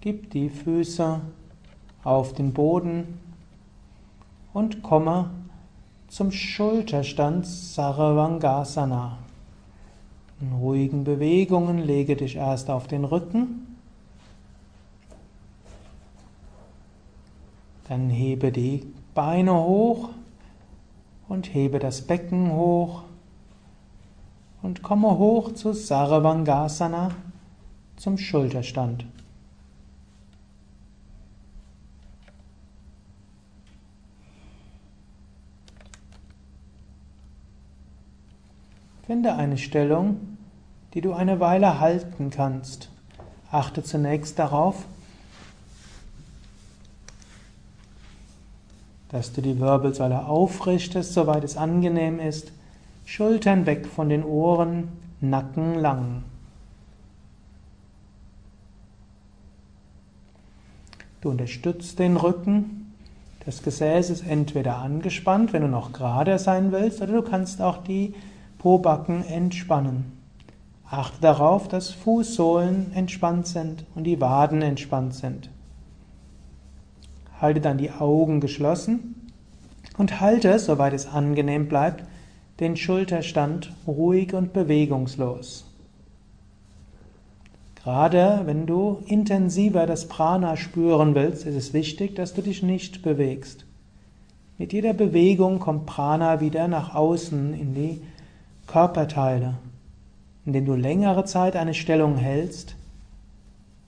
[0.00, 1.20] Gib die Füße
[2.02, 3.20] auf den Boden
[4.52, 5.30] und komme
[6.08, 9.16] zum Schulterstand Sarvangasana.
[10.40, 13.71] In ruhigen Bewegungen lege dich erst auf den Rücken,
[17.88, 20.10] dann hebe die Beine hoch
[21.28, 23.02] und hebe das Becken hoch
[24.62, 27.10] und komme hoch zu Sarvangasana,
[27.96, 29.04] zum Schulterstand.
[39.04, 40.38] Finde eine Stellung,
[40.94, 42.90] die du eine Weile halten kannst.
[43.50, 44.86] Achte zunächst darauf,
[49.12, 52.50] dass du die Wirbelsäule aufrichtest, soweit es angenehm ist,
[53.04, 54.88] Schultern weg von den Ohren,
[55.20, 56.24] Nacken lang.
[61.20, 62.94] Du unterstützt den Rücken,
[63.44, 67.84] das Gesäß ist entweder angespannt, wenn du noch gerade sein willst, oder du kannst auch
[67.84, 68.14] die
[68.58, 70.18] Pobacken entspannen.
[70.88, 75.48] Achte darauf, dass Fußsohlen entspannt sind und die Waden entspannt sind.
[77.42, 79.30] Halte dann die Augen geschlossen
[79.98, 82.04] und halte, soweit es angenehm bleibt,
[82.60, 85.66] den Schulterstand ruhig und bewegungslos.
[87.82, 93.02] Gerade wenn du intensiver das Prana spüren willst, ist es wichtig, dass du dich nicht
[93.02, 93.64] bewegst.
[94.56, 98.00] Mit jeder Bewegung kommt Prana wieder nach außen in die
[98.68, 99.54] Körperteile.
[100.46, 102.76] Indem du längere Zeit eine Stellung hältst,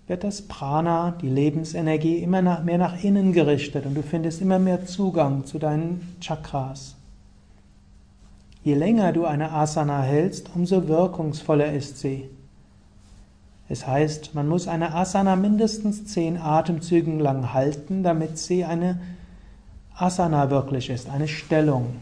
[0.07, 4.85] wird das Prana, die Lebensenergie, immer mehr nach innen gerichtet und du findest immer mehr
[4.85, 6.95] Zugang zu deinen Chakras.
[8.63, 12.29] Je länger du eine Asana hältst, umso wirkungsvoller ist sie.
[13.69, 19.01] Es heißt, man muss eine Asana mindestens zehn Atemzügen lang halten, damit sie eine
[19.97, 21.97] Asana wirklich ist, eine Stellung.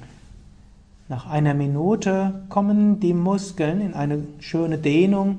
[1.09, 5.39] Nach einer Minute kommen die Muskeln in eine schöne Dehnung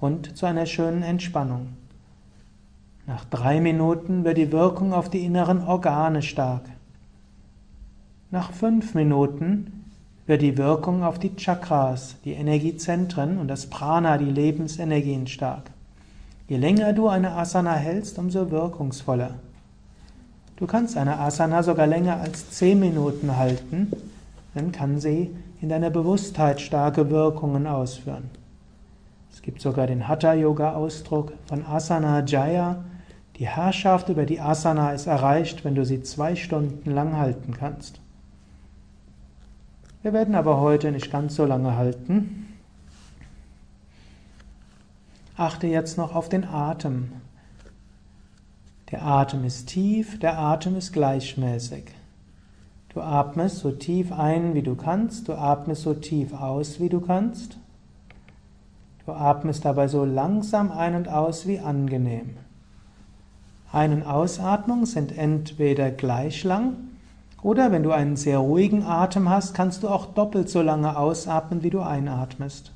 [0.00, 1.68] und zu einer schönen Entspannung.
[3.08, 6.60] Nach drei Minuten wird die Wirkung auf die inneren Organe stark.
[8.30, 9.86] Nach fünf Minuten
[10.26, 15.70] wird die Wirkung auf die Chakras, die Energiezentren und das Prana, die Lebensenergien stark.
[16.48, 19.36] Je länger du eine Asana hältst, umso wirkungsvoller.
[20.56, 23.90] Du kannst eine Asana sogar länger als zehn Minuten halten,
[24.52, 28.28] dann kann sie in deiner Bewusstheit starke Wirkungen ausführen.
[29.32, 32.84] Es gibt sogar den Hatha-Yoga-Ausdruck von Asana Jaya,
[33.38, 38.00] die Herrschaft über die Asana ist erreicht, wenn du sie zwei Stunden lang halten kannst.
[40.02, 42.46] Wir werden aber heute nicht ganz so lange halten.
[45.36, 47.12] Achte jetzt noch auf den Atem.
[48.90, 51.84] Der Atem ist tief, der Atem ist gleichmäßig.
[52.88, 57.00] Du atmest so tief ein, wie du kannst, du atmest so tief aus, wie du
[57.00, 57.58] kannst.
[59.06, 62.36] Du atmest dabei so langsam ein und aus wie angenehm.
[63.72, 66.74] Ein- und Ausatmung sind entweder gleich lang
[67.42, 71.62] oder wenn du einen sehr ruhigen Atem hast, kannst du auch doppelt so lange ausatmen,
[71.62, 72.72] wie du einatmest.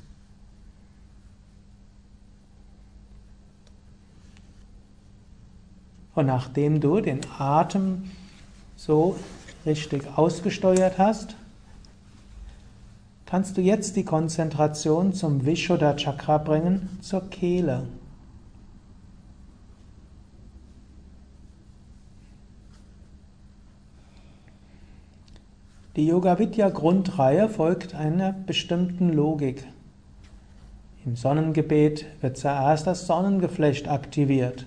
[6.15, 8.11] Und nachdem du den Atem
[8.77, 9.17] so
[9.65, 11.37] richtig ausgesteuert hast,
[13.25, 17.87] kannst du jetzt die Konzentration zum Vishuddha Chakra bringen, zur Kehle.
[25.95, 29.67] Die Yoga Vidya Grundreihe folgt einer bestimmten Logik.
[31.05, 34.67] Im Sonnengebet wird zuerst das Sonnengeflecht aktiviert.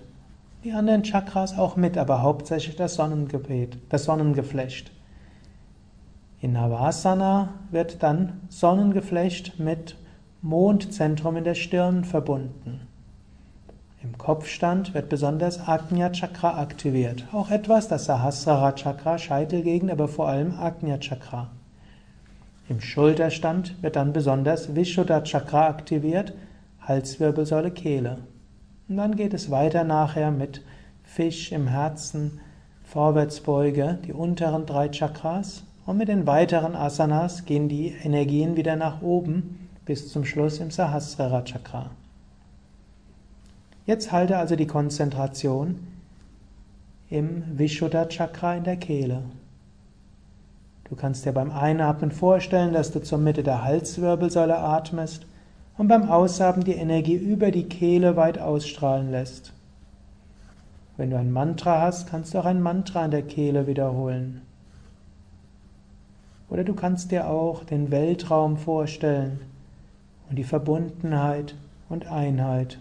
[0.63, 4.91] Die anderen Chakras auch mit, aber hauptsächlich das Sonnengebet, das Sonnengeflecht.
[6.41, 9.95] In Navasana wird dann Sonnengeflecht mit
[10.43, 12.81] Mondzentrum in der Stirn verbunden.
[14.05, 17.25] Im Kopfstand wird besonders Ajna Chakra aktiviert.
[17.31, 21.49] Auch etwas das Sahasrara Chakra, Scheitelgegend, aber vor allem Ajna Chakra.
[22.69, 26.33] Im Schulterstand wird dann besonders Vishuddha Chakra aktiviert,
[26.81, 28.19] Halswirbelsäule, Kehle.
[28.87, 30.61] Und dann geht es weiter nachher mit
[31.03, 32.39] Fisch im Herzen,
[32.83, 35.63] Vorwärtsbeuge, die unteren drei Chakras.
[35.87, 40.69] Und mit den weiteren Asanas gehen die Energien wieder nach oben bis zum Schluss im
[40.69, 41.89] Sahasrara Chakra.
[43.85, 45.79] Jetzt halte also die Konzentration
[47.09, 49.21] im Vishuddha Chakra in der Kehle.
[50.89, 55.27] Du kannst dir beim Einatmen vorstellen, dass du zur Mitte der Halswirbelsäule atmest
[55.77, 59.53] und beim Ausatmen die Energie über die Kehle weit ausstrahlen lässt.
[60.97, 64.41] Wenn du ein Mantra hast, kannst du auch ein Mantra in der Kehle wiederholen.
[66.49, 69.41] Oder du kannst dir auch den Weltraum vorstellen
[70.29, 71.55] und die Verbundenheit
[71.89, 72.79] und Einheit.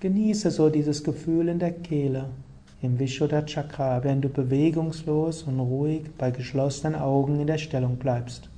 [0.00, 2.30] Genieße so dieses Gefühl in der Kehle,
[2.80, 8.49] im Vishuddha Chakra, wenn du bewegungslos und ruhig bei geschlossenen Augen in der Stellung bleibst.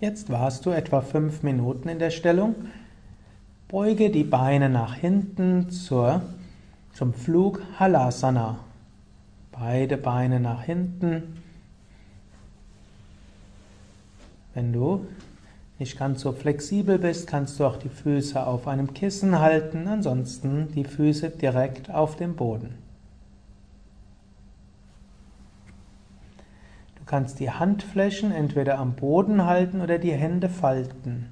[0.00, 2.54] Jetzt warst du etwa fünf Minuten in der Stellung.
[3.68, 6.22] Beuge die Beine nach hinten zur,
[6.94, 8.60] zum Flug Halasana.
[9.52, 11.42] Beide Beine nach hinten.
[14.54, 15.06] Wenn du
[15.78, 20.68] nicht ganz so flexibel bist, kannst du auch die Füße auf einem Kissen halten, ansonsten
[20.74, 22.79] die Füße direkt auf dem Boden.
[27.10, 31.26] Kannst die Handflächen entweder am Boden halten oder die Hände falten.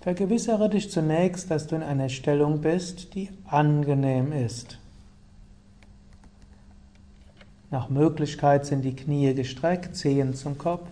[0.00, 4.78] Vergewissere dich zunächst, dass du in einer Stellung bist, die angenehm ist.
[7.70, 10.88] Nach Möglichkeit sind die Knie gestreckt, Zehen zum Kopf.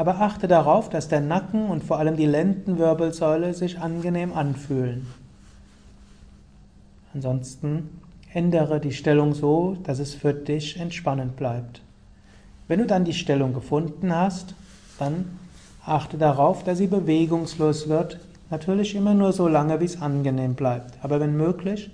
[0.00, 5.06] Aber achte darauf, dass der Nacken und vor allem die Lendenwirbelsäule sich angenehm anfühlen.
[7.12, 7.90] Ansonsten
[8.32, 11.82] ändere die Stellung so, dass es für dich entspannend bleibt.
[12.66, 14.54] Wenn du dann die Stellung gefunden hast,
[14.98, 15.38] dann
[15.84, 18.20] achte darauf, dass sie bewegungslos wird.
[18.48, 20.94] Natürlich immer nur so lange, wie es angenehm bleibt.
[21.02, 21.90] Aber wenn möglich,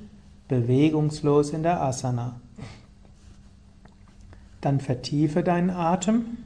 [0.47, 2.37] bewegungslos in der Asana.
[4.61, 6.46] Dann vertiefe deinen Atem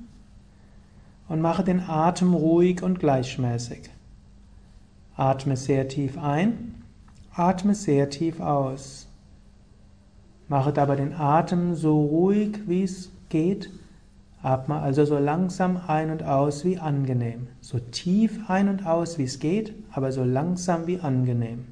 [1.31, 3.89] und mache den Atem ruhig und gleichmäßig.
[5.17, 6.75] Atme sehr tief ein,
[7.33, 9.07] atme sehr tief aus.
[10.49, 13.71] Mache dabei den Atem so ruhig, wie es geht.
[14.43, 17.47] Atme also so langsam ein und aus wie angenehm.
[17.61, 21.65] So tief ein und aus, wie es geht, aber so langsam wie angenehm.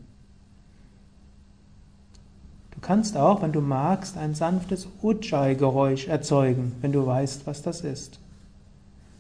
[2.71, 7.81] Du kannst auch, wenn du magst, ein sanftes Ujjayi-Geräusch erzeugen, wenn du weißt, was das
[7.81, 8.21] ist.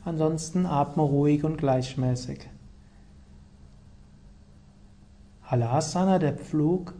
[0.09, 2.48] Ansonsten atme ruhig und gleichmäßig.
[5.42, 6.94] Halasana, der Pflug,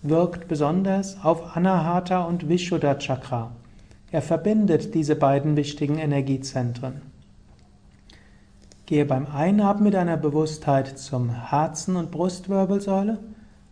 [0.00, 3.50] wirkt besonders auf Anahata und Vishuddha Chakra.
[4.10, 7.02] Er verbindet diese beiden wichtigen Energiezentren.
[8.86, 13.18] Gehe beim Einatmen mit deiner Bewusstheit zum Herzen- und Brustwirbelsäule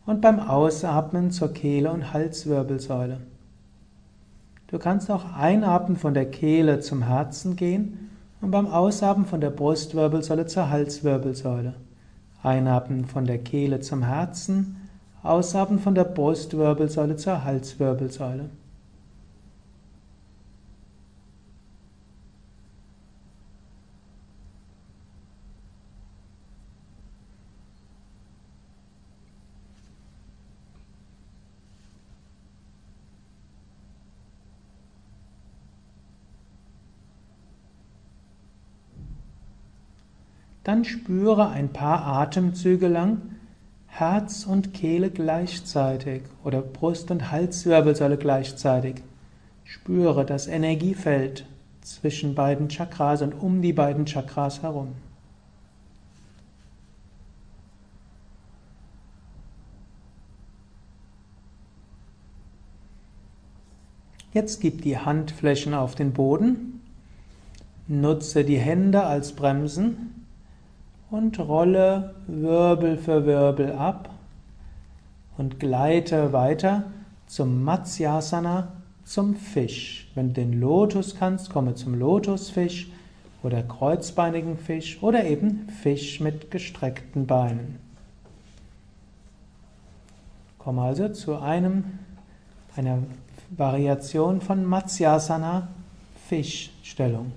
[0.05, 3.21] und beim Ausatmen zur Kehle- und Halswirbelsäule.
[4.67, 8.08] Du kannst auch einatmen von der Kehle zum Herzen gehen
[8.41, 11.75] und beim Ausatmen von der Brustwirbelsäule zur Halswirbelsäule.
[12.43, 14.89] Einatmen von der Kehle zum Herzen,
[15.23, 18.51] Ausatmen von der Brustwirbelsäule zur Halswirbelsäule.
[40.69, 43.23] Dann spüre ein paar Atemzüge lang
[43.87, 48.97] Herz und Kehle gleichzeitig oder Brust- und Halswirbelsäule gleichzeitig.
[49.65, 51.47] Spüre das Energiefeld
[51.81, 54.89] zwischen beiden Chakras und um die beiden Chakras herum.
[64.35, 66.83] Jetzt gib die Handflächen auf den Boden,
[67.87, 70.18] nutze die Hände als Bremsen,
[71.11, 74.11] und rolle Wirbel für Wirbel ab
[75.37, 76.85] und gleite weiter
[77.27, 78.73] zum Matsyasana,
[79.05, 80.11] zum Fisch.
[80.15, 82.89] Wenn du den Lotus kannst, komme zum Lotusfisch
[83.43, 87.79] oder kreuzbeinigen Fisch oder eben Fisch mit gestreckten Beinen.
[90.59, 91.85] Komme also zu einem,
[92.77, 92.99] einer
[93.51, 95.69] Variation von Matsyasana,
[96.29, 97.33] Fischstellung.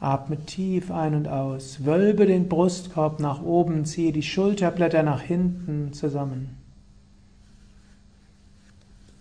[0.00, 1.84] Atme tief ein und aus.
[1.84, 6.56] Wölbe den Brustkorb nach oben, ziehe die Schulterblätter nach hinten zusammen.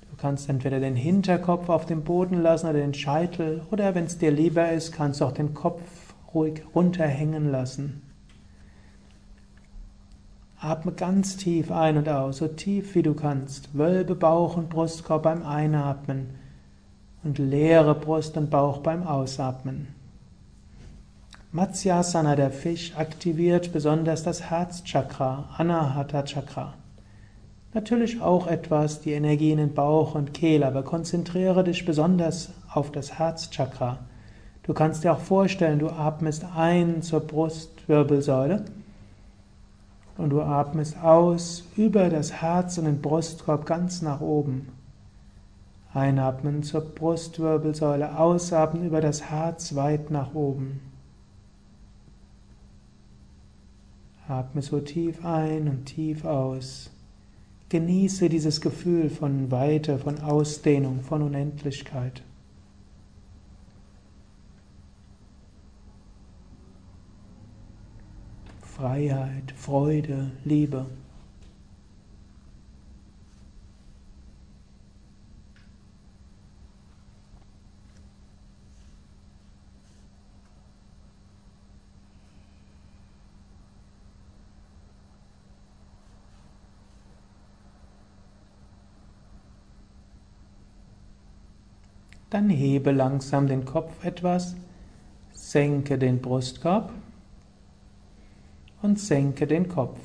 [0.09, 4.17] Du kannst entweder den Hinterkopf auf dem Boden lassen oder den Scheitel oder wenn es
[4.17, 5.82] dir lieber ist, kannst du auch den Kopf
[6.34, 8.01] ruhig runterhängen lassen.
[10.61, 13.77] Atme ganz tief ein und aus, so tief wie du kannst.
[13.77, 16.36] Wölbe Bauch und Brustkorb beim Einatmen
[17.23, 19.99] und leere Brust und Bauch beim Ausatmen.
[21.52, 26.76] Matsyasana, der Fisch, aktiviert besonders das Herzchakra, Anahata Chakra.
[27.74, 33.18] Natürlich auch etwas die Energien in Bauch und Kehle, aber konzentriere dich besonders auf das
[33.18, 33.97] Herzchakra.
[34.62, 38.66] Du kannst dir auch vorstellen, du atmest ein zur Brustwirbelsäule
[40.20, 44.68] und du atmest aus über das Herz und den Brustkorb ganz nach oben.
[45.95, 50.82] Einatmen zur Brustwirbelsäule, ausatmen über das Herz weit nach oben.
[54.30, 56.91] Atme so tief ein und tief aus.
[57.69, 62.21] Genieße dieses Gefühl von Weite, von Ausdehnung, von Unendlichkeit.
[68.61, 70.86] Freiheit, Freude, Liebe.
[92.30, 94.55] Dann hebe langsam den Kopf etwas,
[95.34, 96.91] senke den Brustkorb
[98.82, 99.97] und senke den Kopf.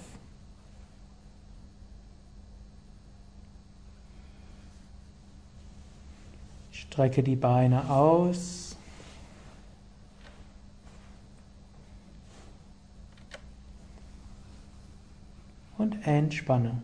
[6.70, 8.76] Strecke die Beine aus.
[15.76, 16.80] Und entspanne.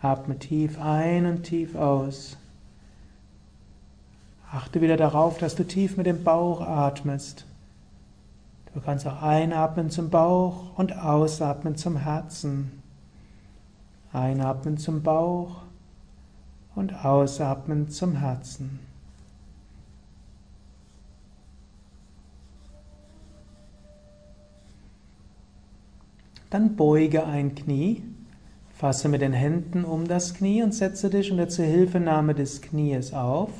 [0.00, 2.38] Atme tief ein und tief aus.
[4.54, 7.44] Achte wieder darauf, dass du tief mit dem Bauch atmest.
[8.72, 12.70] Du kannst auch einatmen zum Bauch und ausatmen zum Herzen.
[14.12, 15.62] Einatmen zum Bauch
[16.76, 18.78] und ausatmen zum Herzen.
[26.50, 28.04] Dann beuge ein Knie,
[28.72, 33.50] fasse mit den Händen um das Knie und setze dich unter Zuhilfenahme des Knies auf.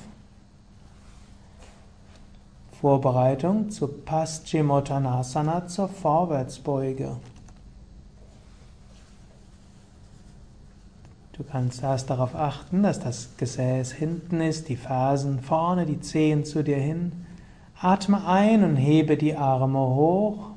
[2.85, 7.17] Vorbereitung zu Paschimottanasana zur Vorwärtsbeuge.
[11.33, 16.45] Du kannst erst darauf achten, dass das Gesäß hinten ist, die Fersen vorne, die Zehen
[16.45, 17.25] zu dir hin.
[17.81, 20.51] Atme ein und hebe die Arme hoch.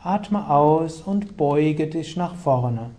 [0.00, 2.90] Atme aus und beuge dich nach vorne.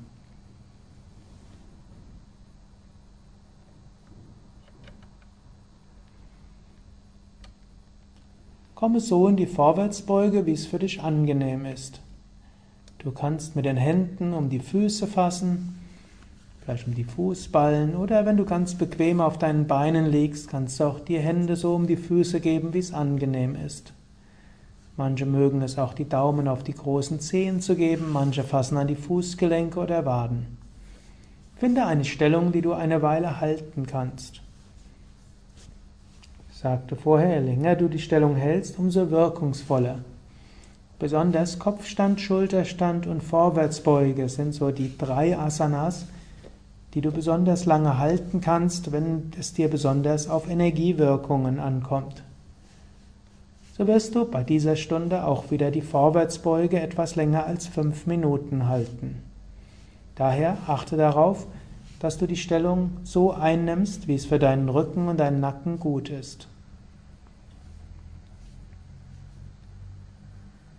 [8.80, 12.00] Komme so in die Vorwärtsbeuge, wie es für dich angenehm ist.
[13.00, 15.78] Du kannst mit den Händen um die Füße fassen,
[16.62, 20.86] vielleicht um die Fußballen oder wenn du ganz bequem auf deinen Beinen liegst, kannst du
[20.86, 23.92] auch die Hände so um die Füße geben, wie es angenehm ist.
[24.96, 28.88] Manche mögen es auch die Daumen auf die großen Zehen zu geben, manche fassen an
[28.88, 30.58] die Fußgelenke oder Waden.
[31.58, 34.42] Finde eine Stellung, die du eine Weile halten kannst
[36.62, 40.00] sagte vorher, je länger du die Stellung hältst, umso wirkungsvoller.
[41.00, 46.08] Besonders Kopfstand, Schulterstand und Vorwärtsbeuge sind so die drei Asanas,
[46.94, 52.24] die du besonders lange halten kannst, wenn es dir besonders auf Energiewirkungen ankommt.
[53.78, 58.68] So wirst du bei dieser Stunde auch wieder die Vorwärtsbeuge etwas länger als fünf Minuten
[58.68, 59.24] halten.
[60.16, 61.48] Daher achte darauf,
[62.02, 66.10] dass du die Stellung so einnimmst, wie es für deinen Rücken und deinen Nacken gut
[66.10, 66.49] ist.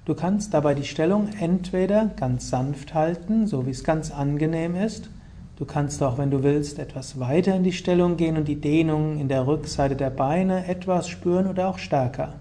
[0.06, 5.10] Du kannst dabei die Stellung entweder ganz sanft halten, so wie es ganz angenehm ist.
[5.56, 9.20] Du kannst auch, wenn du willst, etwas weiter in die Stellung gehen und die Dehnung
[9.20, 12.36] in der Rückseite der Beine etwas spüren oder auch stärker.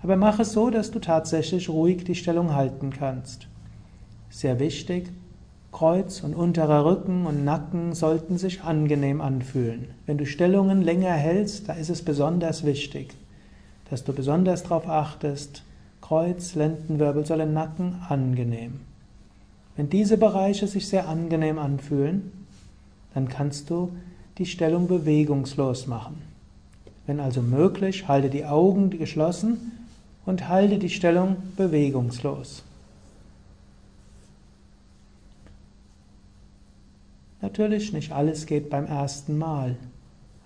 [0.00, 3.48] Aber mach es so, dass du tatsächlich ruhig die Stellung halten kannst.
[4.30, 5.10] Sehr wichtig,
[5.72, 9.88] Kreuz und unterer Rücken und Nacken sollten sich angenehm anfühlen.
[10.06, 13.12] Wenn du Stellungen länger hältst, da ist es besonders wichtig,
[13.90, 15.64] dass du besonders darauf achtest,
[16.04, 18.80] Kreuz, Lendenwirbelsäule, Nacken angenehm.
[19.74, 22.30] Wenn diese Bereiche sich sehr angenehm anfühlen,
[23.14, 23.90] dann kannst du
[24.36, 26.20] die Stellung bewegungslos machen.
[27.06, 29.72] Wenn also möglich, halte die Augen geschlossen
[30.26, 32.62] und halte die Stellung bewegungslos.
[37.40, 39.76] Natürlich, nicht alles geht beim ersten Mal,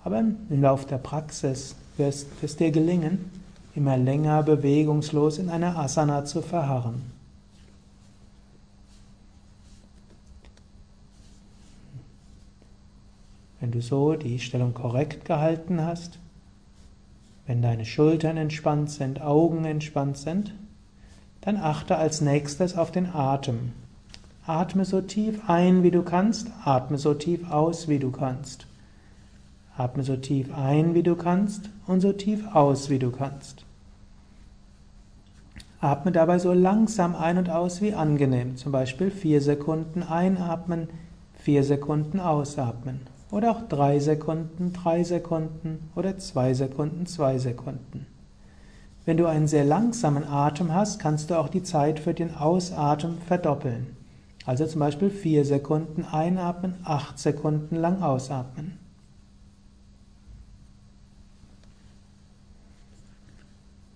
[0.04, 3.28] aber im Lauf der Praxis wird es dir gelingen,
[3.78, 7.12] immer länger bewegungslos in einer Asana zu verharren.
[13.60, 16.18] Wenn du so die Stellung korrekt gehalten hast,
[17.46, 20.54] wenn deine Schultern entspannt sind, Augen entspannt sind,
[21.40, 23.72] dann achte als nächstes auf den Atem.
[24.44, 28.66] Atme so tief ein, wie du kannst, atme so tief aus, wie du kannst.
[29.76, 33.67] Atme so tief ein, wie du kannst und so tief aus, wie du kannst.
[35.80, 40.88] Atme dabei so langsam ein und aus wie angenehm, zum Beispiel vier Sekunden einatmen,
[41.34, 43.00] vier Sekunden ausatmen
[43.30, 48.06] oder auch drei Sekunden, drei Sekunden oder zwei Sekunden, zwei Sekunden.
[49.04, 53.18] Wenn du einen sehr langsamen Atem hast, kannst du auch die Zeit für den Ausatmen
[53.26, 53.96] verdoppeln.
[54.44, 58.78] Also zum Beispiel vier Sekunden einatmen, acht Sekunden lang ausatmen.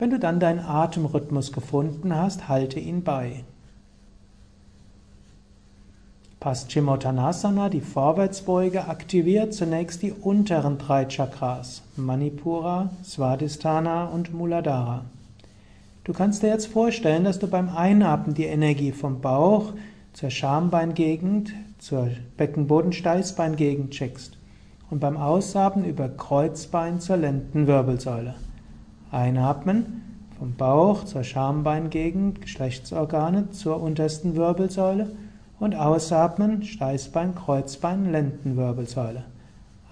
[0.02, 3.44] Wenn du dann deinen Atemrhythmus gefunden hast, halte ihn bei.
[6.40, 15.04] Paschimottanasana, die Vorwärtsbeuge, aktiviert zunächst die unteren drei Chakras, Manipura, Svadhisthana und Muladhara.
[16.02, 19.72] Du kannst dir jetzt vorstellen, dass du beim Einatmen die Energie vom Bauch
[20.14, 24.36] zur Schambeingegend, zur Beckenboden-Steißbeingegend schickst
[24.90, 28.34] und beim Ausatmen über Kreuzbein zur Lendenwirbelsäule.
[29.12, 30.02] Einatmen
[30.38, 35.10] vom Bauch zur Schambeingegend, Geschlechtsorgane zur untersten Wirbelsäule
[35.60, 39.24] und ausatmen Steißbein, Kreuzbein, Lendenwirbelsäule.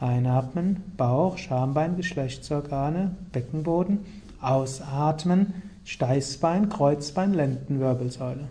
[0.00, 3.98] Einatmen Bauch, Schambein, Geschlechtsorgane, Beckenboden.
[4.40, 5.52] Ausatmen
[5.84, 8.48] Steißbein, Kreuzbein, Lendenwirbelsäule.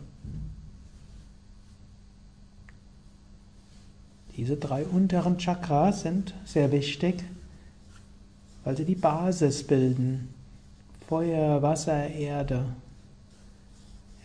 [4.37, 7.23] Diese drei unteren Chakras sind sehr wichtig,
[8.63, 10.29] weil sie die Basis bilden.
[11.09, 12.65] Feuer, Wasser, Erde,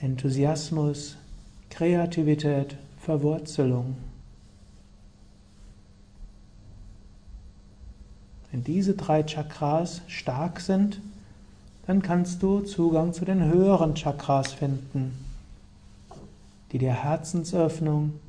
[0.03, 1.17] Enthusiasmus,
[1.71, 3.97] Kreativität, Verwurzelung.
[8.51, 11.01] Wenn diese drei Chakras stark sind,
[11.87, 15.25] dann kannst du Zugang zu den höheren Chakras finden,
[16.71, 18.21] die dir Herzensöffnung,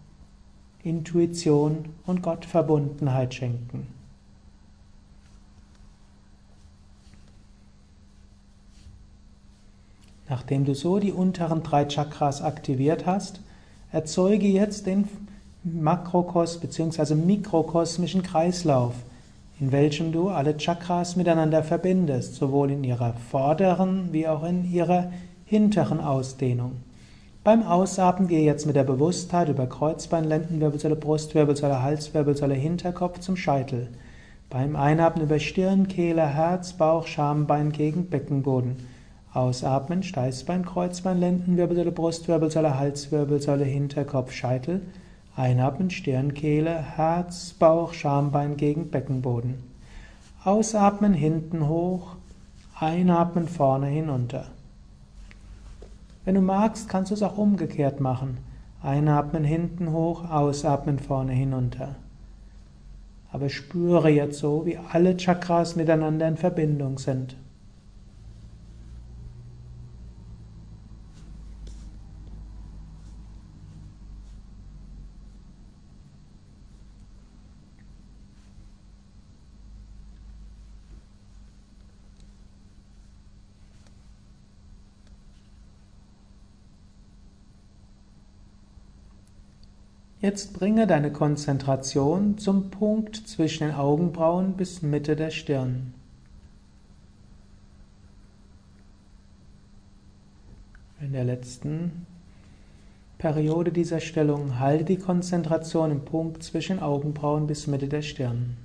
[0.82, 3.95] Intuition und Gottverbundenheit schenken.
[10.28, 13.42] Nachdem du so die unteren drei Chakras aktiviert hast,
[13.92, 15.08] erzeuge jetzt den
[15.64, 17.16] Makrokos bzw.
[17.16, 18.94] mikrokosmischen Kreislauf,
[19.60, 25.12] in welchem du alle Chakras miteinander verbindest, sowohl in ihrer vorderen wie auch in ihrer
[25.46, 26.74] hinteren Ausdehnung.
[27.44, 33.90] Beim Ausatmen gehe jetzt mit der Bewusstheit über Kreuzbein, Lendenwirbelsäule, Brustwirbelsäule, Halswirbelsäule, Hinterkopf zum Scheitel.
[34.50, 38.78] Beim Einatmen über Stirn, Kehle, Herz, Bauch, Schambein gegen Beckenboden.
[39.36, 44.82] Ausatmen, Steißbein, Kreuzbein, Lendenwirbelsäule, Brustwirbelsäule, Halswirbelsäule, Hinterkopf, Scheitel.
[45.36, 49.56] Einatmen, Stirn, Kehle, Herz, Bauch, Schambein gegen Beckenboden.
[50.46, 52.16] Ausatmen, hinten hoch.
[52.80, 54.46] Einatmen, vorne hinunter.
[56.24, 58.38] Wenn du magst, kannst du es auch umgekehrt machen.
[58.82, 61.96] Einatmen hinten hoch, ausatmen vorne hinunter.
[63.34, 67.36] Aber spüre jetzt so, wie alle Chakras miteinander in Verbindung sind.
[90.26, 95.94] Jetzt bringe deine Konzentration zum Punkt zwischen den Augenbrauen bis Mitte der Stirn.
[101.00, 102.08] In der letzten
[103.20, 108.58] Periode dieser Stellung halte die Konzentration im Punkt zwischen Augenbrauen bis Mitte der Stirn.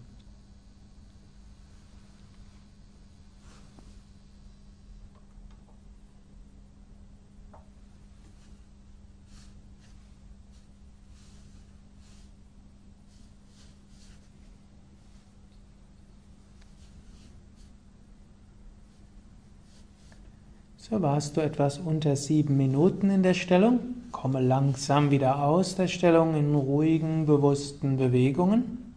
[20.83, 23.81] So warst du etwas unter sieben Minuten in der Stellung.
[24.13, 28.95] Komme langsam wieder aus der Stellung in ruhigen, bewussten Bewegungen.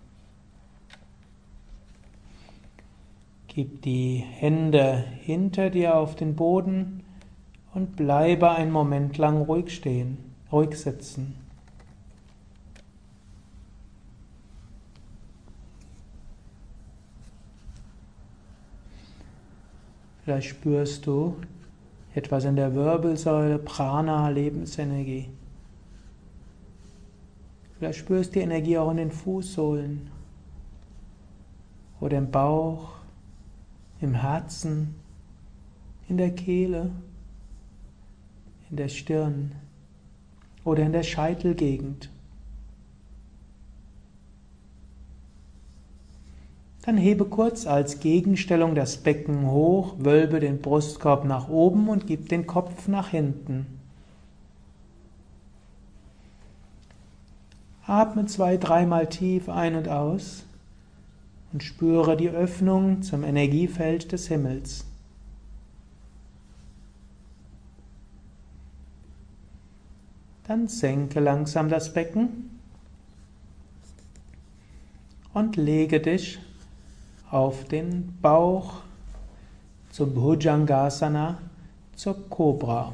[3.49, 7.03] Gib die Hände hinter dir auf den Boden
[7.73, 10.17] und bleibe einen Moment lang ruhig stehen,
[10.53, 11.36] ruhig sitzen.
[20.23, 21.36] Vielleicht spürst du
[22.16, 25.30] etwas in der Wirbelsäule, Prana, Lebensenergie.
[27.78, 30.09] Vielleicht spürst du die Energie auch in den Fußsohlen
[31.99, 32.93] oder im Bauch,
[33.99, 34.95] im Herzen,
[36.07, 36.91] in der Kehle,
[38.70, 39.53] in der Stirn
[40.64, 42.09] oder in der Scheitelgegend.
[46.86, 52.27] Dann hebe kurz als Gegenstellung das Becken hoch, wölbe den Brustkorb nach oben und gib
[52.27, 53.65] den Kopf nach hinten.
[57.86, 60.45] Atme zwei, dreimal tief ein und aus
[61.53, 64.86] und spüre die Öffnung zum Energiefeld des Himmels.
[70.45, 72.59] Dann senke langsam das Becken
[75.34, 76.39] und lege dich
[77.34, 78.75] auf den Bauch
[79.89, 81.39] zum Bhujangasana,
[81.95, 82.93] zur Cobra.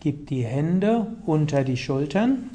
[0.00, 2.50] Gib die Hände unter die Schultern,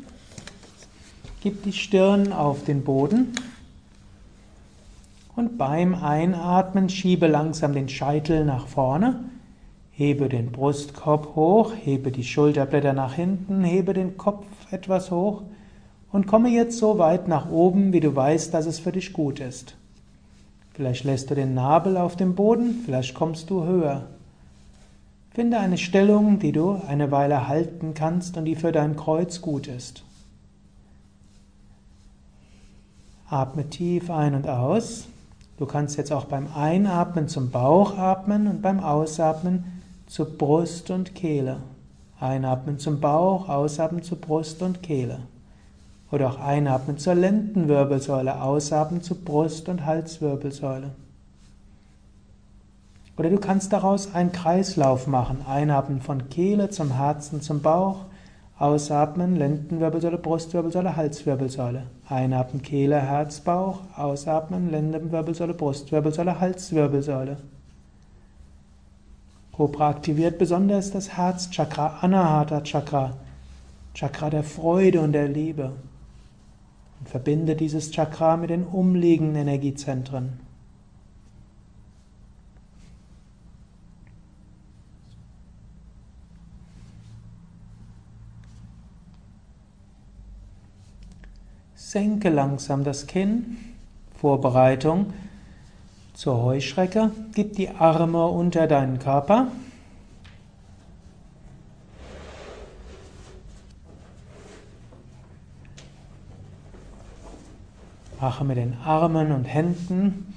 [1.42, 3.34] gib die Stirn auf den Boden.
[5.36, 9.24] Und beim Einatmen schiebe langsam den Scheitel nach vorne,
[9.92, 15.44] hebe den Brustkorb hoch, hebe die Schulterblätter nach hinten, hebe den Kopf etwas hoch
[16.14, 19.42] und komme jetzt so weit nach oben, wie du weißt, dass es für dich gut
[19.42, 19.76] ist.
[20.74, 24.06] Vielleicht lässt du den Nabel auf dem Boden, vielleicht kommst du höher.
[25.32, 29.68] Finde eine Stellung, die du eine Weile halten kannst und die für dein Kreuz gut
[29.68, 30.04] ist.
[33.28, 35.08] Atme tief ein und aus.
[35.58, 41.16] Du kannst jetzt auch beim Einatmen zum Bauch atmen und beim Ausatmen zur Brust und
[41.16, 41.58] Kehle.
[42.20, 45.20] Einatmen zum Bauch, ausatmen zur Brust und Kehle.
[46.14, 50.92] Oder auch einatmen zur Lendenwirbelsäule, ausatmen zur Brust- und Halswirbelsäule.
[53.18, 55.44] Oder du kannst daraus einen Kreislauf machen.
[55.48, 58.02] Einatmen von Kehle zum Herzen zum Bauch,
[58.60, 61.88] ausatmen Lendenwirbelsäule, Brustwirbelsäule, Halswirbelsäule.
[62.08, 67.38] Einatmen Kehle, Herz, Bauch, ausatmen Lendenwirbelsäule, Brustwirbelsäule, Halswirbelsäule.
[69.52, 73.14] Cobra aktiviert besonders das Herzchakra, Anahata Chakra,
[73.96, 75.72] Chakra der Freude und der Liebe.
[77.06, 80.40] Verbinde dieses Chakra mit den umliegenden Energiezentren.
[91.76, 93.58] Senke langsam das Kinn.
[94.16, 95.14] Vorbereitung
[96.14, 97.12] zur Heuschrecke.
[97.36, 99.50] Gib die Arme unter deinen Körper.
[108.24, 110.34] Mache mit den Armen und Händen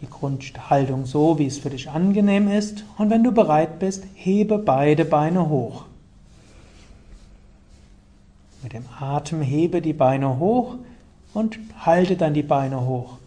[0.00, 2.82] die Grundhaltung so, wie es für dich angenehm ist.
[2.96, 5.84] Und wenn du bereit bist, hebe beide Beine hoch.
[8.62, 10.76] Mit dem Atem hebe die Beine hoch
[11.34, 13.18] und halte dann die Beine hoch.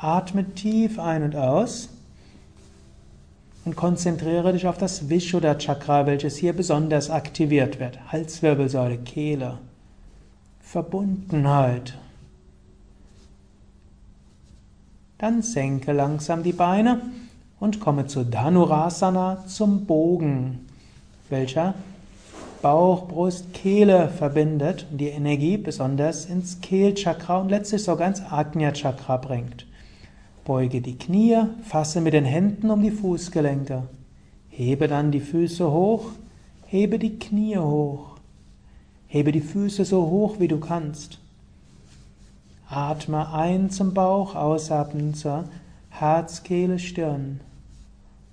[0.00, 1.88] Atme tief ein und aus
[3.64, 8.00] und konzentriere dich auf das Vishuddha Chakra, welches hier besonders aktiviert wird.
[8.10, 9.58] Halswirbelsäule, Kehle,
[10.60, 11.96] Verbundenheit.
[15.20, 17.02] Dann senke langsam die Beine
[17.58, 20.66] und komme zu Dhanurasana, zum Bogen,
[21.28, 21.74] welcher
[22.62, 28.72] Bauch, Brust, Kehle verbindet und die Energie besonders ins Kehlchakra und letztlich sogar ins Agnya
[28.72, 29.66] Chakra bringt.
[30.46, 33.82] Beuge die Knie, fasse mit den Händen um die Fußgelenke.
[34.48, 36.12] Hebe dann die Füße hoch,
[36.64, 38.16] hebe die Knie hoch,
[39.06, 41.18] hebe die Füße so hoch wie du kannst.
[42.70, 45.46] Atme ein zum Bauch, ausatmen zur
[45.88, 47.40] Herz, Kehle, Stirn.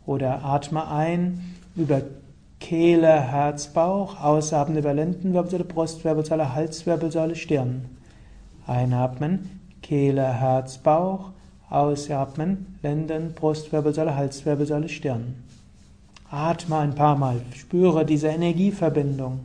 [0.06, 2.02] Oder atme ein über
[2.60, 7.86] Kehle, Herz, Bauch, ausatmen über Lendenwirbelsäule, Brustwirbelsäule, Halswirbelsäule, Stirn.
[8.68, 11.32] Einatmen, Kehle, Herz, Bauch,
[11.72, 15.34] ausatmen, Lenden, Brustwirbelsäule, Halswirbelsäule, Stirn.
[16.30, 19.40] Atme ein paar Mal, spüre diese Energieverbindung.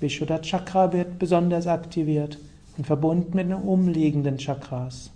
[0.00, 2.38] Vishuddha Chakra wird besonders aktiviert
[2.78, 5.10] und verbunden mit den umliegenden Chakras.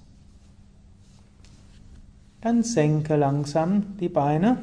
[2.41, 4.59] Dann senke langsam die Beine,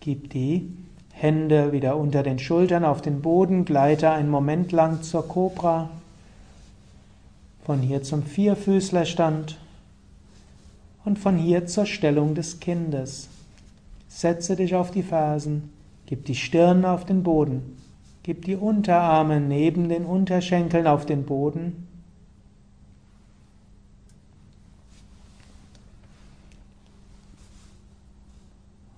[0.00, 0.68] gib die
[1.12, 5.88] Hände wieder unter den Schultern auf den Boden, gleite einen Moment lang zur Kobra,
[7.64, 9.56] von hier zum Vierfüßlerstand
[11.04, 13.28] und von hier zur Stellung des Kindes.
[14.08, 15.70] Setze dich auf die Fersen,
[16.06, 17.76] gib die Stirn auf den Boden,
[18.30, 21.88] gib die Unterarme neben den Unterschenkeln auf den Boden.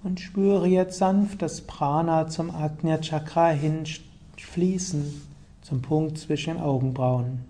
[0.03, 3.85] Und spüre jetzt sanft das Prana zum Agnya Chakra hin
[4.37, 5.23] fließen,
[5.63, 7.43] zum Punkt zwischen den Augenbrauen.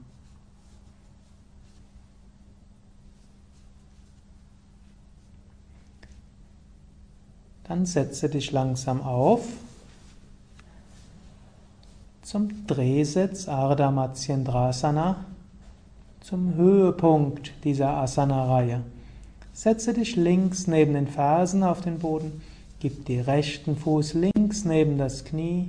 [7.64, 9.48] Dann setze dich langsam auf
[12.22, 15.24] zum Drehsitz Ardha Matsyendrasana,
[16.20, 18.82] zum Höhepunkt dieser Asana-Reihe.
[19.52, 22.40] Setze dich links neben den Fersen auf den Boden,
[22.78, 25.68] gib den rechten Fuß links neben das Knie,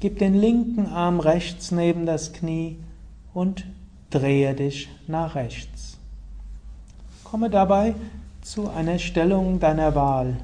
[0.00, 2.78] gib den linken Arm rechts neben das Knie
[3.34, 3.66] und
[4.08, 5.98] drehe dich nach rechts.
[7.24, 7.94] Komme dabei
[8.40, 10.38] zu einer Stellung deiner Wahl.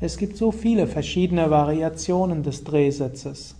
[0.00, 3.57] Es gibt so viele verschiedene Variationen des Drehsitzes.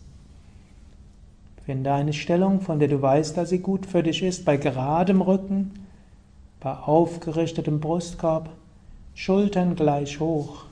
[1.68, 5.20] Finde eine Stellung, von der du weißt, dass sie gut für dich ist, bei geradem
[5.20, 5.74] Rücken,
[6.60, 8.48] bei aufgerichtetem Brustkorb,
[9.14, 10.64] Schultern gleich hoch,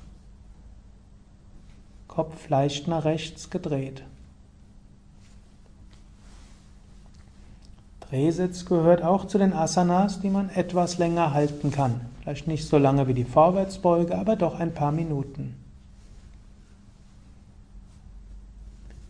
[2.09, 4.05] Kopf leicht nach rechts gedreht.
[8.09, 12.01] Drehsitz gehört auch zu den Asanas, die man etwas länger halten kann.
[12.23, 15.66] Vielleicht nicht so lange wie die Vorwärtsbeuge, aber doch ein paar Minuten.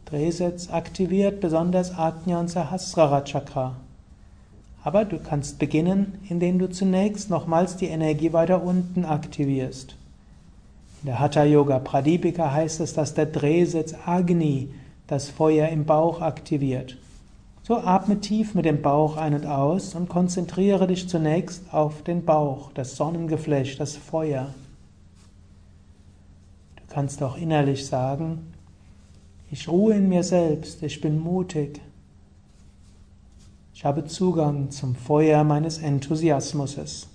[0.06, 3.74] Drehsitz aktiviert besonders Ajna und Sahasrara Chakra.
[4.84, 9.96] Aber du kannst beginnen, indem du zunächst nochmals die Energie weiter unten aktivierst.
[11.02, 14.72] In der Hatha Yoga Pradipika heißt es, dass der Drehsitz Agni
[15.08, 16.96] das Feuer im Bauch aktiviert.
[17.64, 22.24] So atme tief mit dem Bauch ein und aus und konzentriere dich zunächst auf den
[22.24, 24.54] Bauch, das Sonnengeflecht, das Feuer.
[26.76, 28.52] Du kannst auch innerlich sagen,
[29.50, 31.80] ich ruhe in mir selbst, ich bin mutig.
[33.74, 37.08] Ich habe Zugang zum Feuer meines Enthusiasmus.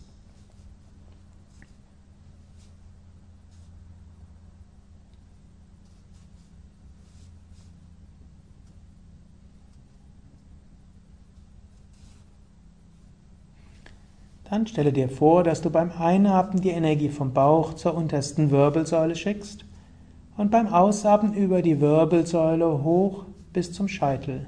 [14.50, 19.16] Dann stelle dir vor, dass du beim Einatmen die Energie vom Bauch zur untersten Wirbelsäule
[19.16, 19.66] schickst
[20.38, 24.46] und beim Ausatmen über die Wirbelsäule hoch bis zum Scheitel.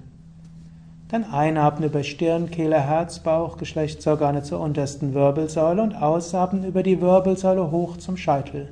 [1.09, 7.01] Dann einatmen über Stirn, Kehle, Herz, Bauch, Geschlechtsorgane zur untersten Wirbelsäule und ausatmen über die
[7.01, 8.69] Wirbelsäule hoch zum Scheitel.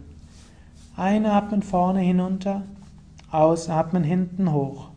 [0.95, 2.63] Einatmen vorne hinunter,
[3.29, 4.89] ausatmen hinten hoch.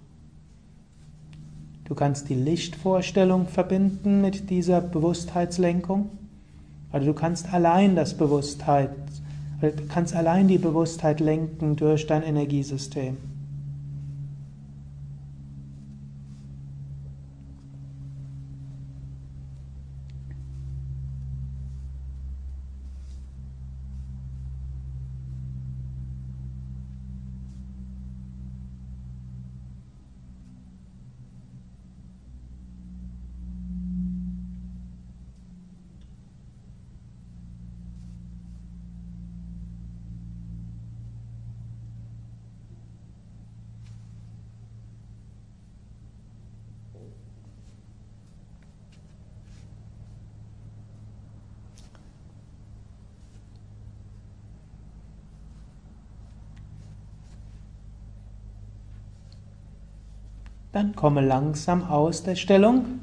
[1.84, 6.10] Du kannst die Lichtvorstellung verbinden mit dieser Bewusstheitslenkung.
[6.90, 8.90] Also du kannst allein das Bewusstheit,
[9.60, 13.16] du kannst allein die Bewusstheit lenken durch dein Energiesystem.
[60.74, 62.98] Dann komme langsam aus der Stellung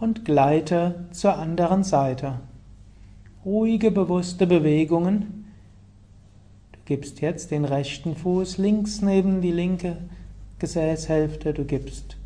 [0.00, 2.40] und gleite zur anderen Seite.
[3.42, 5.46] Ruhige, bewusste Bewegungen.
[6.72, 9.96] Du gibst jetzt den rechten Fuß links neben die linke
[10.58, 12.18] Gesäßhälfte, du gibst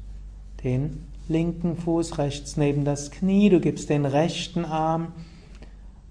[0.65, 5.13] den linken Fuß rechts neben das Knie, du gibst den rechten Arm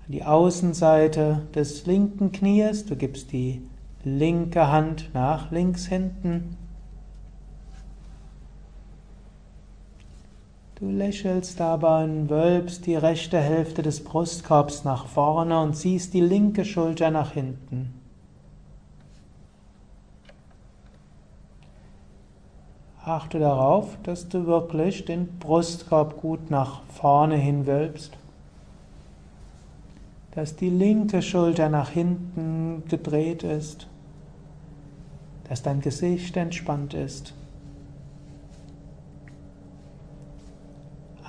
[0.05, 3.61] an die Außenseite des linken Knies, du gibst die
[4.05, 6.55] linke Hand nach links hinten.
[10.83, 16.19] Du lächelst dabei und wölbst die rechte Hälfte des Brustkorbs nach vorne und ziehst die
[16.19, 17.93] linke Schulter nach hinten.
[23.01, 28.17] Achte darauf, dass du wirklich den Brustkorb gut nach vorne hin wölbst,
[30.31, 33.87] dass die linke Schulter nach hinten gedreht ist,
[35.47, 37.33] dass dein Gesicht entspannt ist.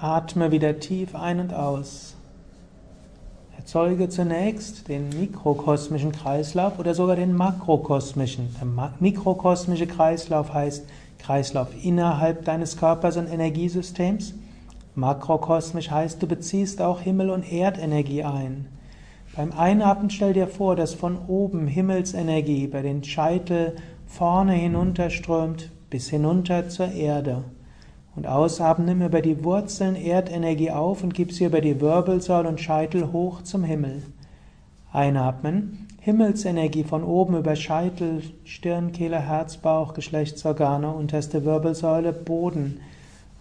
[0.04, 2.14] Atme wieder tief ein und aus.
[3.56, 8.54] Erzeuge zunächst den mikrokosmischen Kreislauf oder sogar den makrokosmischen.
[8.60, 10.84] Der mikrokosmische Kreislauf heißt
[11.18, 14.34] Kreislauf innerhalb deines Körpers und Energiesystems.
[14.94, 18.66] Makrokosmisch heißt, du beziehst auch Himmel- und Erdenergie ein.
[19.34, 23.74] Beim Einatmen stell dir vor, dass von oben Himmelsenergie bei den Scheitel
[24.06, 27.42] vorne hinunterströmt bis hinunter zur Erde.
[28.16, 32.60] Und ausatmen, nimm über die Wurzeln Erdenergie auf und gib sie über die Wirbelsäule und
[32.60, 34.02] Scheitel hoch zum Himmel.
[34.92, 42.80] Einatmen, Himmelsenergie von oben über Scheitel, Stirn, Kehle, Herz, Bauch, Geschlechtsorgane, unterste Wirbelsäule, Boden.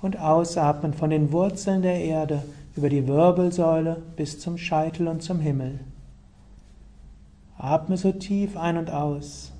[0.01, 2.43] Und ausatmen von den Wurzeln der Erde
[2.75, 5.79] über die Wirbelsäule bis zum Scheitel und zum Himmel.
[7.57, 9.51] Atme so tief ein und aus.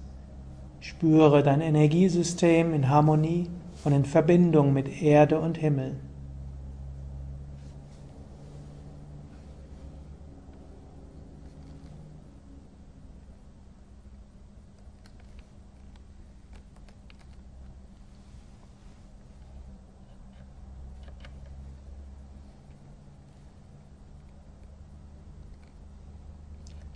[0.80, 3.47] Spüre dein Energiesystem in Harmonie
[3.84, 5.96] und in Verbindung mit Erde und Himmel.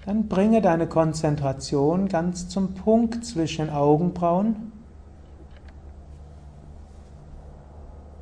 [0.05, 4.71] Dann bringe deine Konzentration ganz zum Punkt zwischen Augenbrauen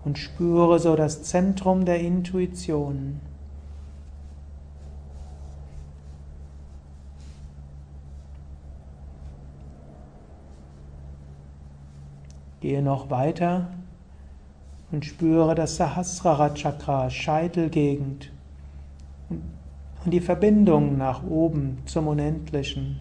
[0.05, 3.19] und spüre so das Zentrum der Intuition.
[12.61, 13.67] Gehe noch weiter
[14.91, 18.31] und spüre das Sahasrara Chakra, Scheitelgegend
[19.29, 22.99] und die Verbindung nach oben zum Unendlichen.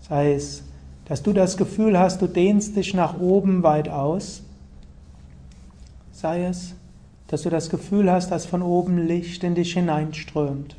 [0.00, 0.64] Sei es,
[1.04, 4.44] dass du das Gefühl hast, du dehnst dich nach oben weit aus
[6.20, 6.74] Sei es,
[7.28, 10.74] dass du das Gefühl hast, dass von oben Licht in dich hineinströmt.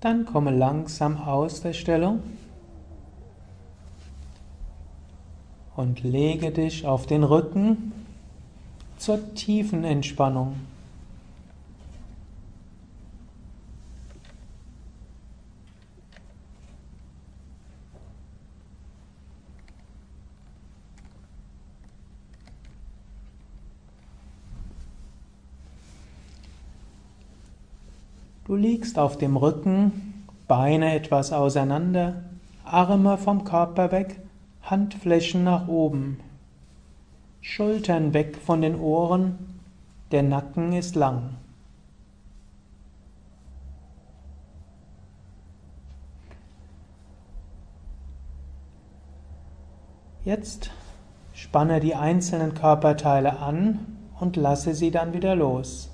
[0.00, 2.22] Dann komme langsam aus der Stellung
[5.74, 7.92] und lege dich auf den Rücken
[8.96, 10.54] zur tiefen Entspannung.
[28.48, 32.22] Du liegst auf dem Rücken, Beine etwas auseinander,
[32.64, 34.22] Arme vom Körper weg,
[34.62, 36.18] Handflächen nach oben,
[37.42, 39.60] Schultern weg von den Ohren,
[40.12, 41.34] der Nacken ist lang.
[50.24, 50.70] Jetzt
[51.34, 53.78] spanne die einzelnen Körperteile an
[54.18, 55.90] und lasse sie dann wieder los.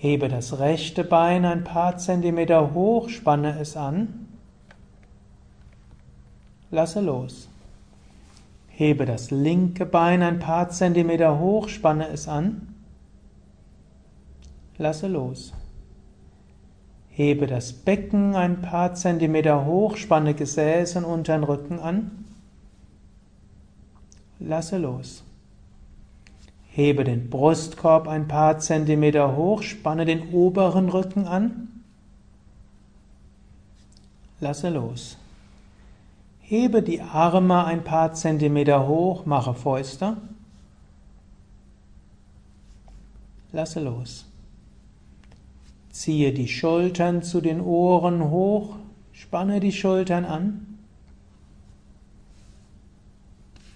[0.00, 4.28] Hebe das rechte Bein ein paar Zentimeter hoch, spanne es an.
[6.70, 7.48] Lasse los.
[8.68, 12.74] Hebe das linke Bein ein paar Zentimeter hoch, spanne es an.
[14.76, 15.52] Lasse los.
[17.08, 22.24] Hebe das Becken ein paar Zentimeter hoch, spanne Gesäß und unteren Rücken an.
[24.38, 25.24] Lasse los.
[26.78, 31.82] Hebe den Brustkorb ein paar Zentimeter hoch, spanne den oberen Rücken an.
[34.38, 35.18] Lasse los.
[36.40, 40.18] Hebe die Arme ein paar Zentimeter hoch, mache Fäuste.
[43.50, 44.26] Lasse los.
[45.90, 48.76] Ziehe die Schultern zu den Ohren hoch,
[49.10, 50.78] spanne die Schultern an.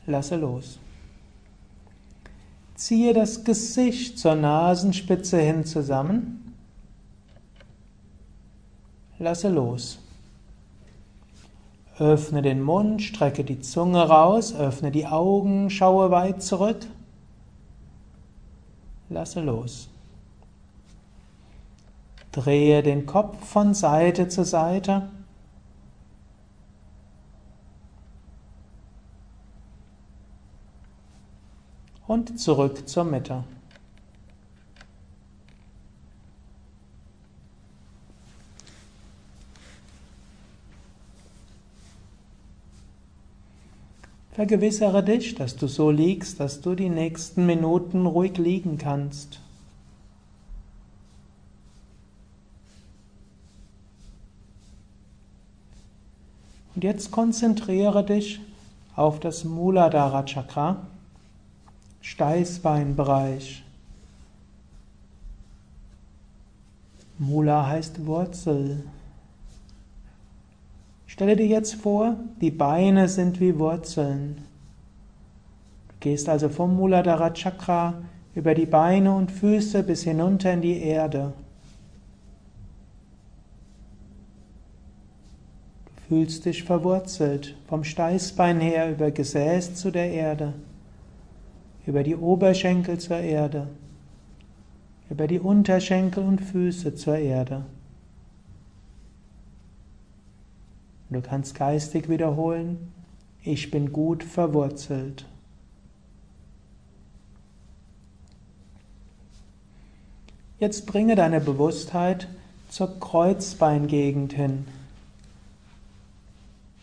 [0.07, 0.79] Lasse los.
[2.83, 6.53] Ziehe das Gesicht zur Nasenspitze hin zusammen.
[9.21, 10.01] Lasse los.
[12.01, 16.85] Öffne den Mund, strecke die Zunge raus, öffne die Augen, schaue weit zurück.
[19.11, 19.89] Lasse los.
[22.33, 25.09] Drehe den Kopf von Seite zu Seite.
[32.13, 33.43] Und zurück zur Mitte.
[44.33, 49.41] Vergewissere dich, dass du so liegst, dass du die nächsten Minuten ruhig liegen kannst.
[56.75, 58.39] Und jetzt konzentriere dich
[58.97, 60.87] auf das Muladhara Chakra,
[62.03, 63.65] Steißbeinbereich.
[67.19, 68.85] Mula heißt Wurzel.
[71.07, 74.39] Stelle dir jetzt vor, die Beine sind wie Wurzeln.
[75.89, 78.03] Du gehst also vom Muladhara Chakra
[78.35, 81.33] über die Beine und Füße bis hinunter in die Erde.
[85.87, 90.55] Du fühlst dich verwurzelt, vom Steißbein her über Gesäß zu der Erde,
[91.87, 93.69] über die Oberschenkel zur Erde,
[95.11, 97.65] über die Unterschenkel und Füße zur Erde.
[101.11, 102.93] Du kannst geistig wiederholen,
[103.43, 105.27] ich bin gut verwurzelt.
[110.59, 112.29] Jetzt bringe deine Bewusstheit
[112.69, 114.65] zur Kreuzbeingegend hin.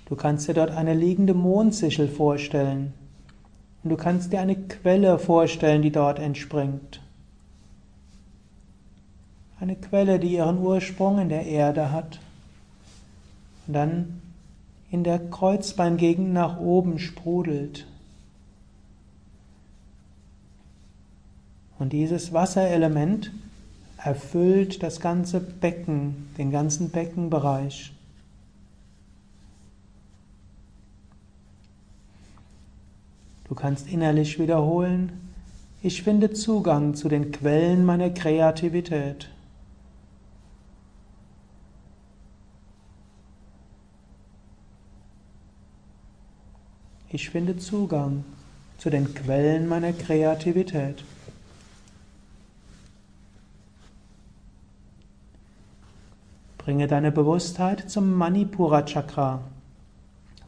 [0.05, 2.93] Du kannst dir dort eine liegende Mondsichel vorstellen.
[3.83, 7.01] Und du kannst dir eine Quelle vorstellen, die dort entspringt.
[9.59, 12.19] Eine Quelle, die ihren Ursprung in der Erde hat
[13.67, 14.21] und dann
[14.91, 17.85] in der Kreuzbeingegend nach oben sprudelt.
[21.77, 23.31] Und dieses Wasserelement
[23.97, 27.93] erfüllt das ganze Becken, den ganzen Beckenbereich.
[33.49, 35.11] Du kannst innerlich wiederholen,
[35.81, 39.31] ich finde Zugang zu den Quellen meiner Kreativität.
[47.09, 48.23] Ich finde Zugang
[48.77, 51.03] zu den Quellen meiner Kreativität.
[56.59, 59.41] Bringe deine Bewusstheit zum Manipura Chakra,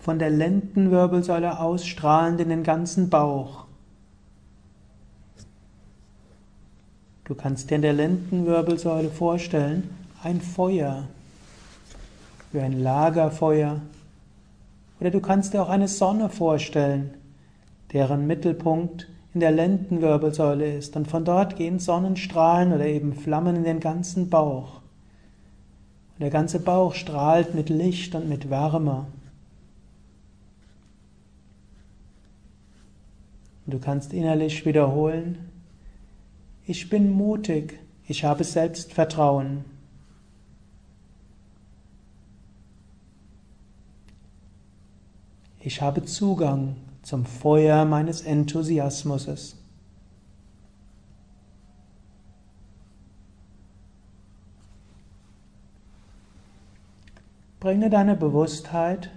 [0.02, 3.66] von der Lendenwirbelsäule ausstrahlend in den ganzen Bauch.
[7.24, 9.90] Du kannst dir in der Lendenwirbelsäule vorstellen,
[10.24, 11.08] ein Feuer,
[12.52, 13.80] wie ein Lagerfeuer,
[15.00, 17.12] oder du kannst dir auch eine Sonne vorstellen,
[17.94, 20.96] deren Mittelpunkt in der Lendenwirbelsäule ist.
[20.96, 24.82] Und von dort gehen Sonnenstrahlen oder eben Flammen in den ganzen Bauch.
[26.14, 29.06] Und der ganze Bauch strahlt mit Licht und mit Wärme.
[33.68, 35.50] Du kannst innerlich wiederholen,
[36.66, 39.66] ich bin mutig, ich habe Selbstvertrauen.
[45.60, 49.58] Ich habe Zugang zum Feuer meines Enthusiasmus.
[57.60, 59.12] Bringe deine Bewusstheit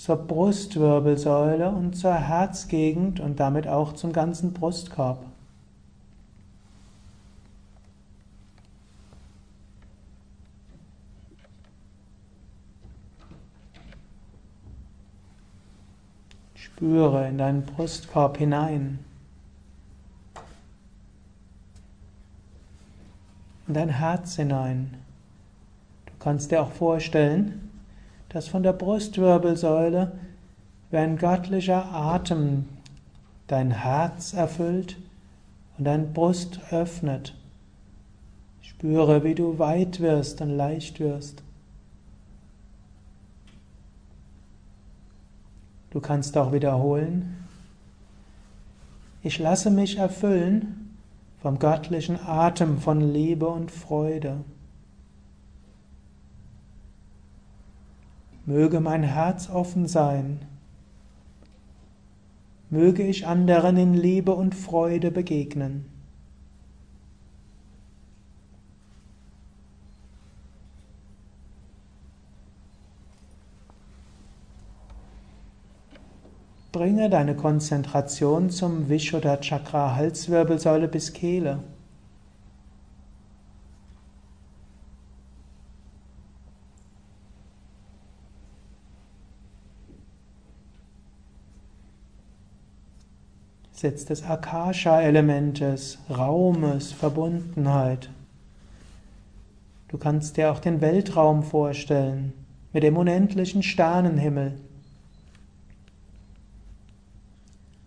[0.00, 5.26] zur Brustwirbelsäule und zur Herzgegend und damit auch zum ganzen Brustkorb.
[16.54, 19.00] Spüre in deinen Brustkorb hinein.
[23.68, 24.94] In dein Herz hinein.
[26.06, 27.69] Du kannst dir auch vorstellen,
[28.30, 30.12] dass von der Brustwirbelsäule
[30.90, 32.64] wie ein göttlicher Atem
[33.46, 34.96] dein Herz erfüllt
[35.76, 37.34] und dein Brust öffnet.
[38.62, 41.42] Spüre, wie du weit wirst und leicht wirst.
[45.90, 47.36] Du kannst auch wiederholen.
[49.22, 50.96] Ich lasse mich erfüllen
[51.42, 54.44] vom göttlichen Atem von Liebe und Freude.
[58.46, 60.40] Möge mein Herz offen sein.
[62.70, 65.86] Möge ich anderen in Liebe und Freude begegnen.
[76.72, 81.58] Bringe deine Konzentration zum Vishuddha Chakra, Halswirbelsäule bis Kehle.
[93.80, 98.10] Sitz des Akasha-Elementes, Raumes, Verbundenheit.
[99.88, 102.34] Du kannst dir auch den Weltraum vorstellen
[102.74, 104.52] mit dem unendlichen Sternenhimmel.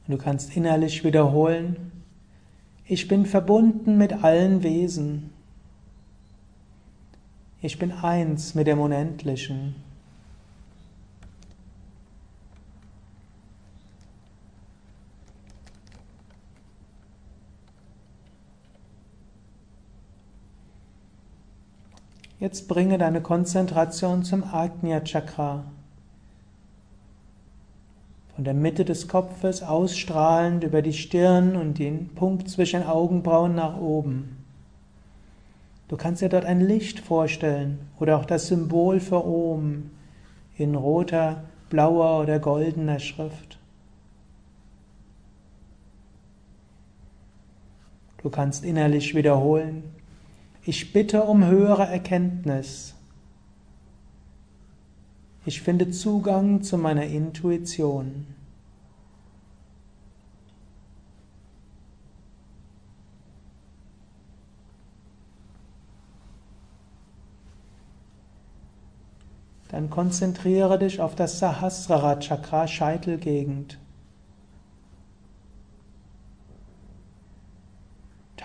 [0.07, 1.91] Du kannst innerlich wiederholen,
[2.87, 5.29] ich bin verbunden mit allen Wesen.
[7.61, 9.75] Ich bin eins mit dem Unendlichen.
[22.43, 25.63] Jetzt bringe deine Konzentration zum Agnya Chakra.
[28.35, 33.77] Von der Mitte des Kopfes ausstrahlend über die Stirn und den Punkt zwischen Augenbrauen nach
[33.77, 34.43] oben.
[35.87, 39.91] Du kannst dir dort ein Licht vorstellen oder auch das Symbol für Om
[40.57, 43.57] in roter, blauer oder goldener Schrift.
[48.21, 49.93] Du kannst innerlich wiederholen,
[50.65, 52.95] ich bitte um höhere Erkenntnis.
[55.45, 58.27] Ich finde Zugang zu meiner Intuition.
[69.67, 73.79] Dann konzentriere dich auf das Sahasrara Chakra Scheitelgegend.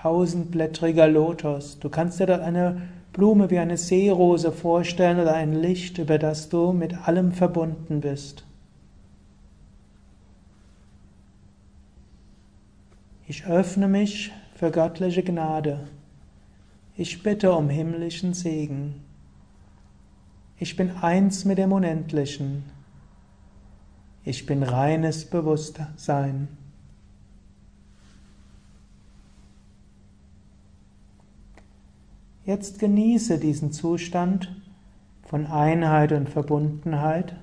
[0.02, 1.78] Tausendblättriger Lotus.
[1.78, 6.48] Du kannst dir dort eine Blume wie eine Seerose vorstellen oder ein Licht, über das
[6.48, 8.44] du mit allem verbunden bist.
[13.26, 15.88] Ich öffne mich für göttliche Gnade.
[16.96, 19.02] Ich bitte um himmlischen Segen.
[20.58, 22.64] Ich bin eins mit dem Unendlichen.
[24.24, 26.57] Ich bin reines Bewusstsein.
[32.48, 34.50] Jetzt genieße diesen Zustand
[35.24, 37.36] von Einheit und Verbundenheit.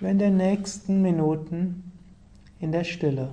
[0.00, 1.92] In den nächsten Minuten
[2.58, 3.28] in der Stille.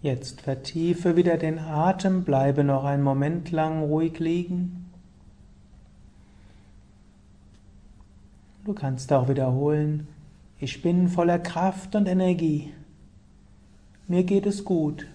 [0.00, 4.90] Jetzt vertiefe wieder den Atem, bleibe noch einen Moment lang ruhig liegen.
[8.64, 10.06] Du kannst auch wiederholen,
[10.60, 12.72] ich bin voller Kraft und Energie.
[14.06, 15.06] Mir geht es gut.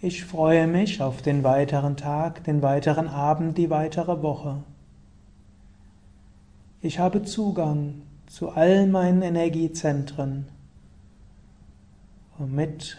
[0.00, 4.62] Ich freue mich auf den weiteren Tag, den weiteren Abend, die weitere Woche.
[6.80, 10.46] Ich habe Zugang zu all meinen Energiezentren
[12.38, 12.96] und mit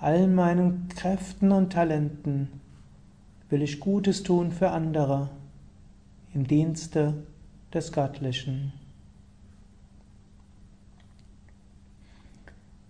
[0.00, 2.60] all meinen Kräften und Talenten
[3.48, 5.30] will ich Gutes tun für andere
[6.34, 7.14] im Dienste
[7.72, 8.72] des Göttlichen.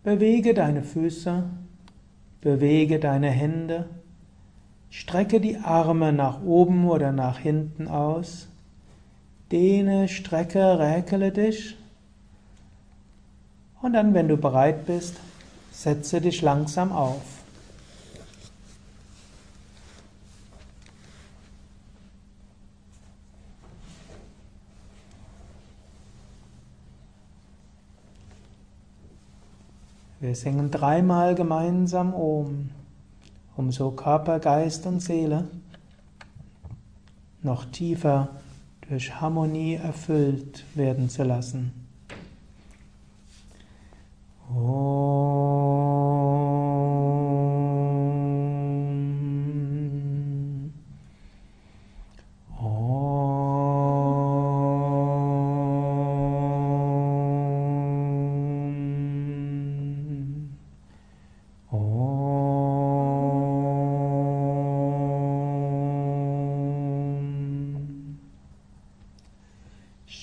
[0.03, 1.45] Bewege deine Füße,
[2.41, 3.89] bewege deine Hände,
[4.91, 8.49] strecke die Arme nach oben oder nach hinten aus,
[9.51, 11.77] dehne, strecke, räkele dich
[13.83, 15.17] und dann, wenn du bereit bist,
[15.77, 17.21] Setze dich langsam auf.
[30.19, 32.71] Wir singen dreimal gemeinsam Om,
[33.55, 35.47] um so Körper, Geist und Seele
[37.43, 38.31] noch tiefer
[38.89, 41.86] durch Harmonie erfüllt werden zu lassen.
[44.49, 46.26] Oh.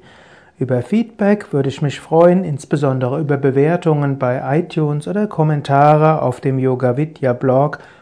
[0.60, 6.60] Über Feedback würde ich mich freuen, insbesondere über Bewertungen bei iTunes oder Kommentare auf dem
[6.60, 7.80] Yoga Vidya Blog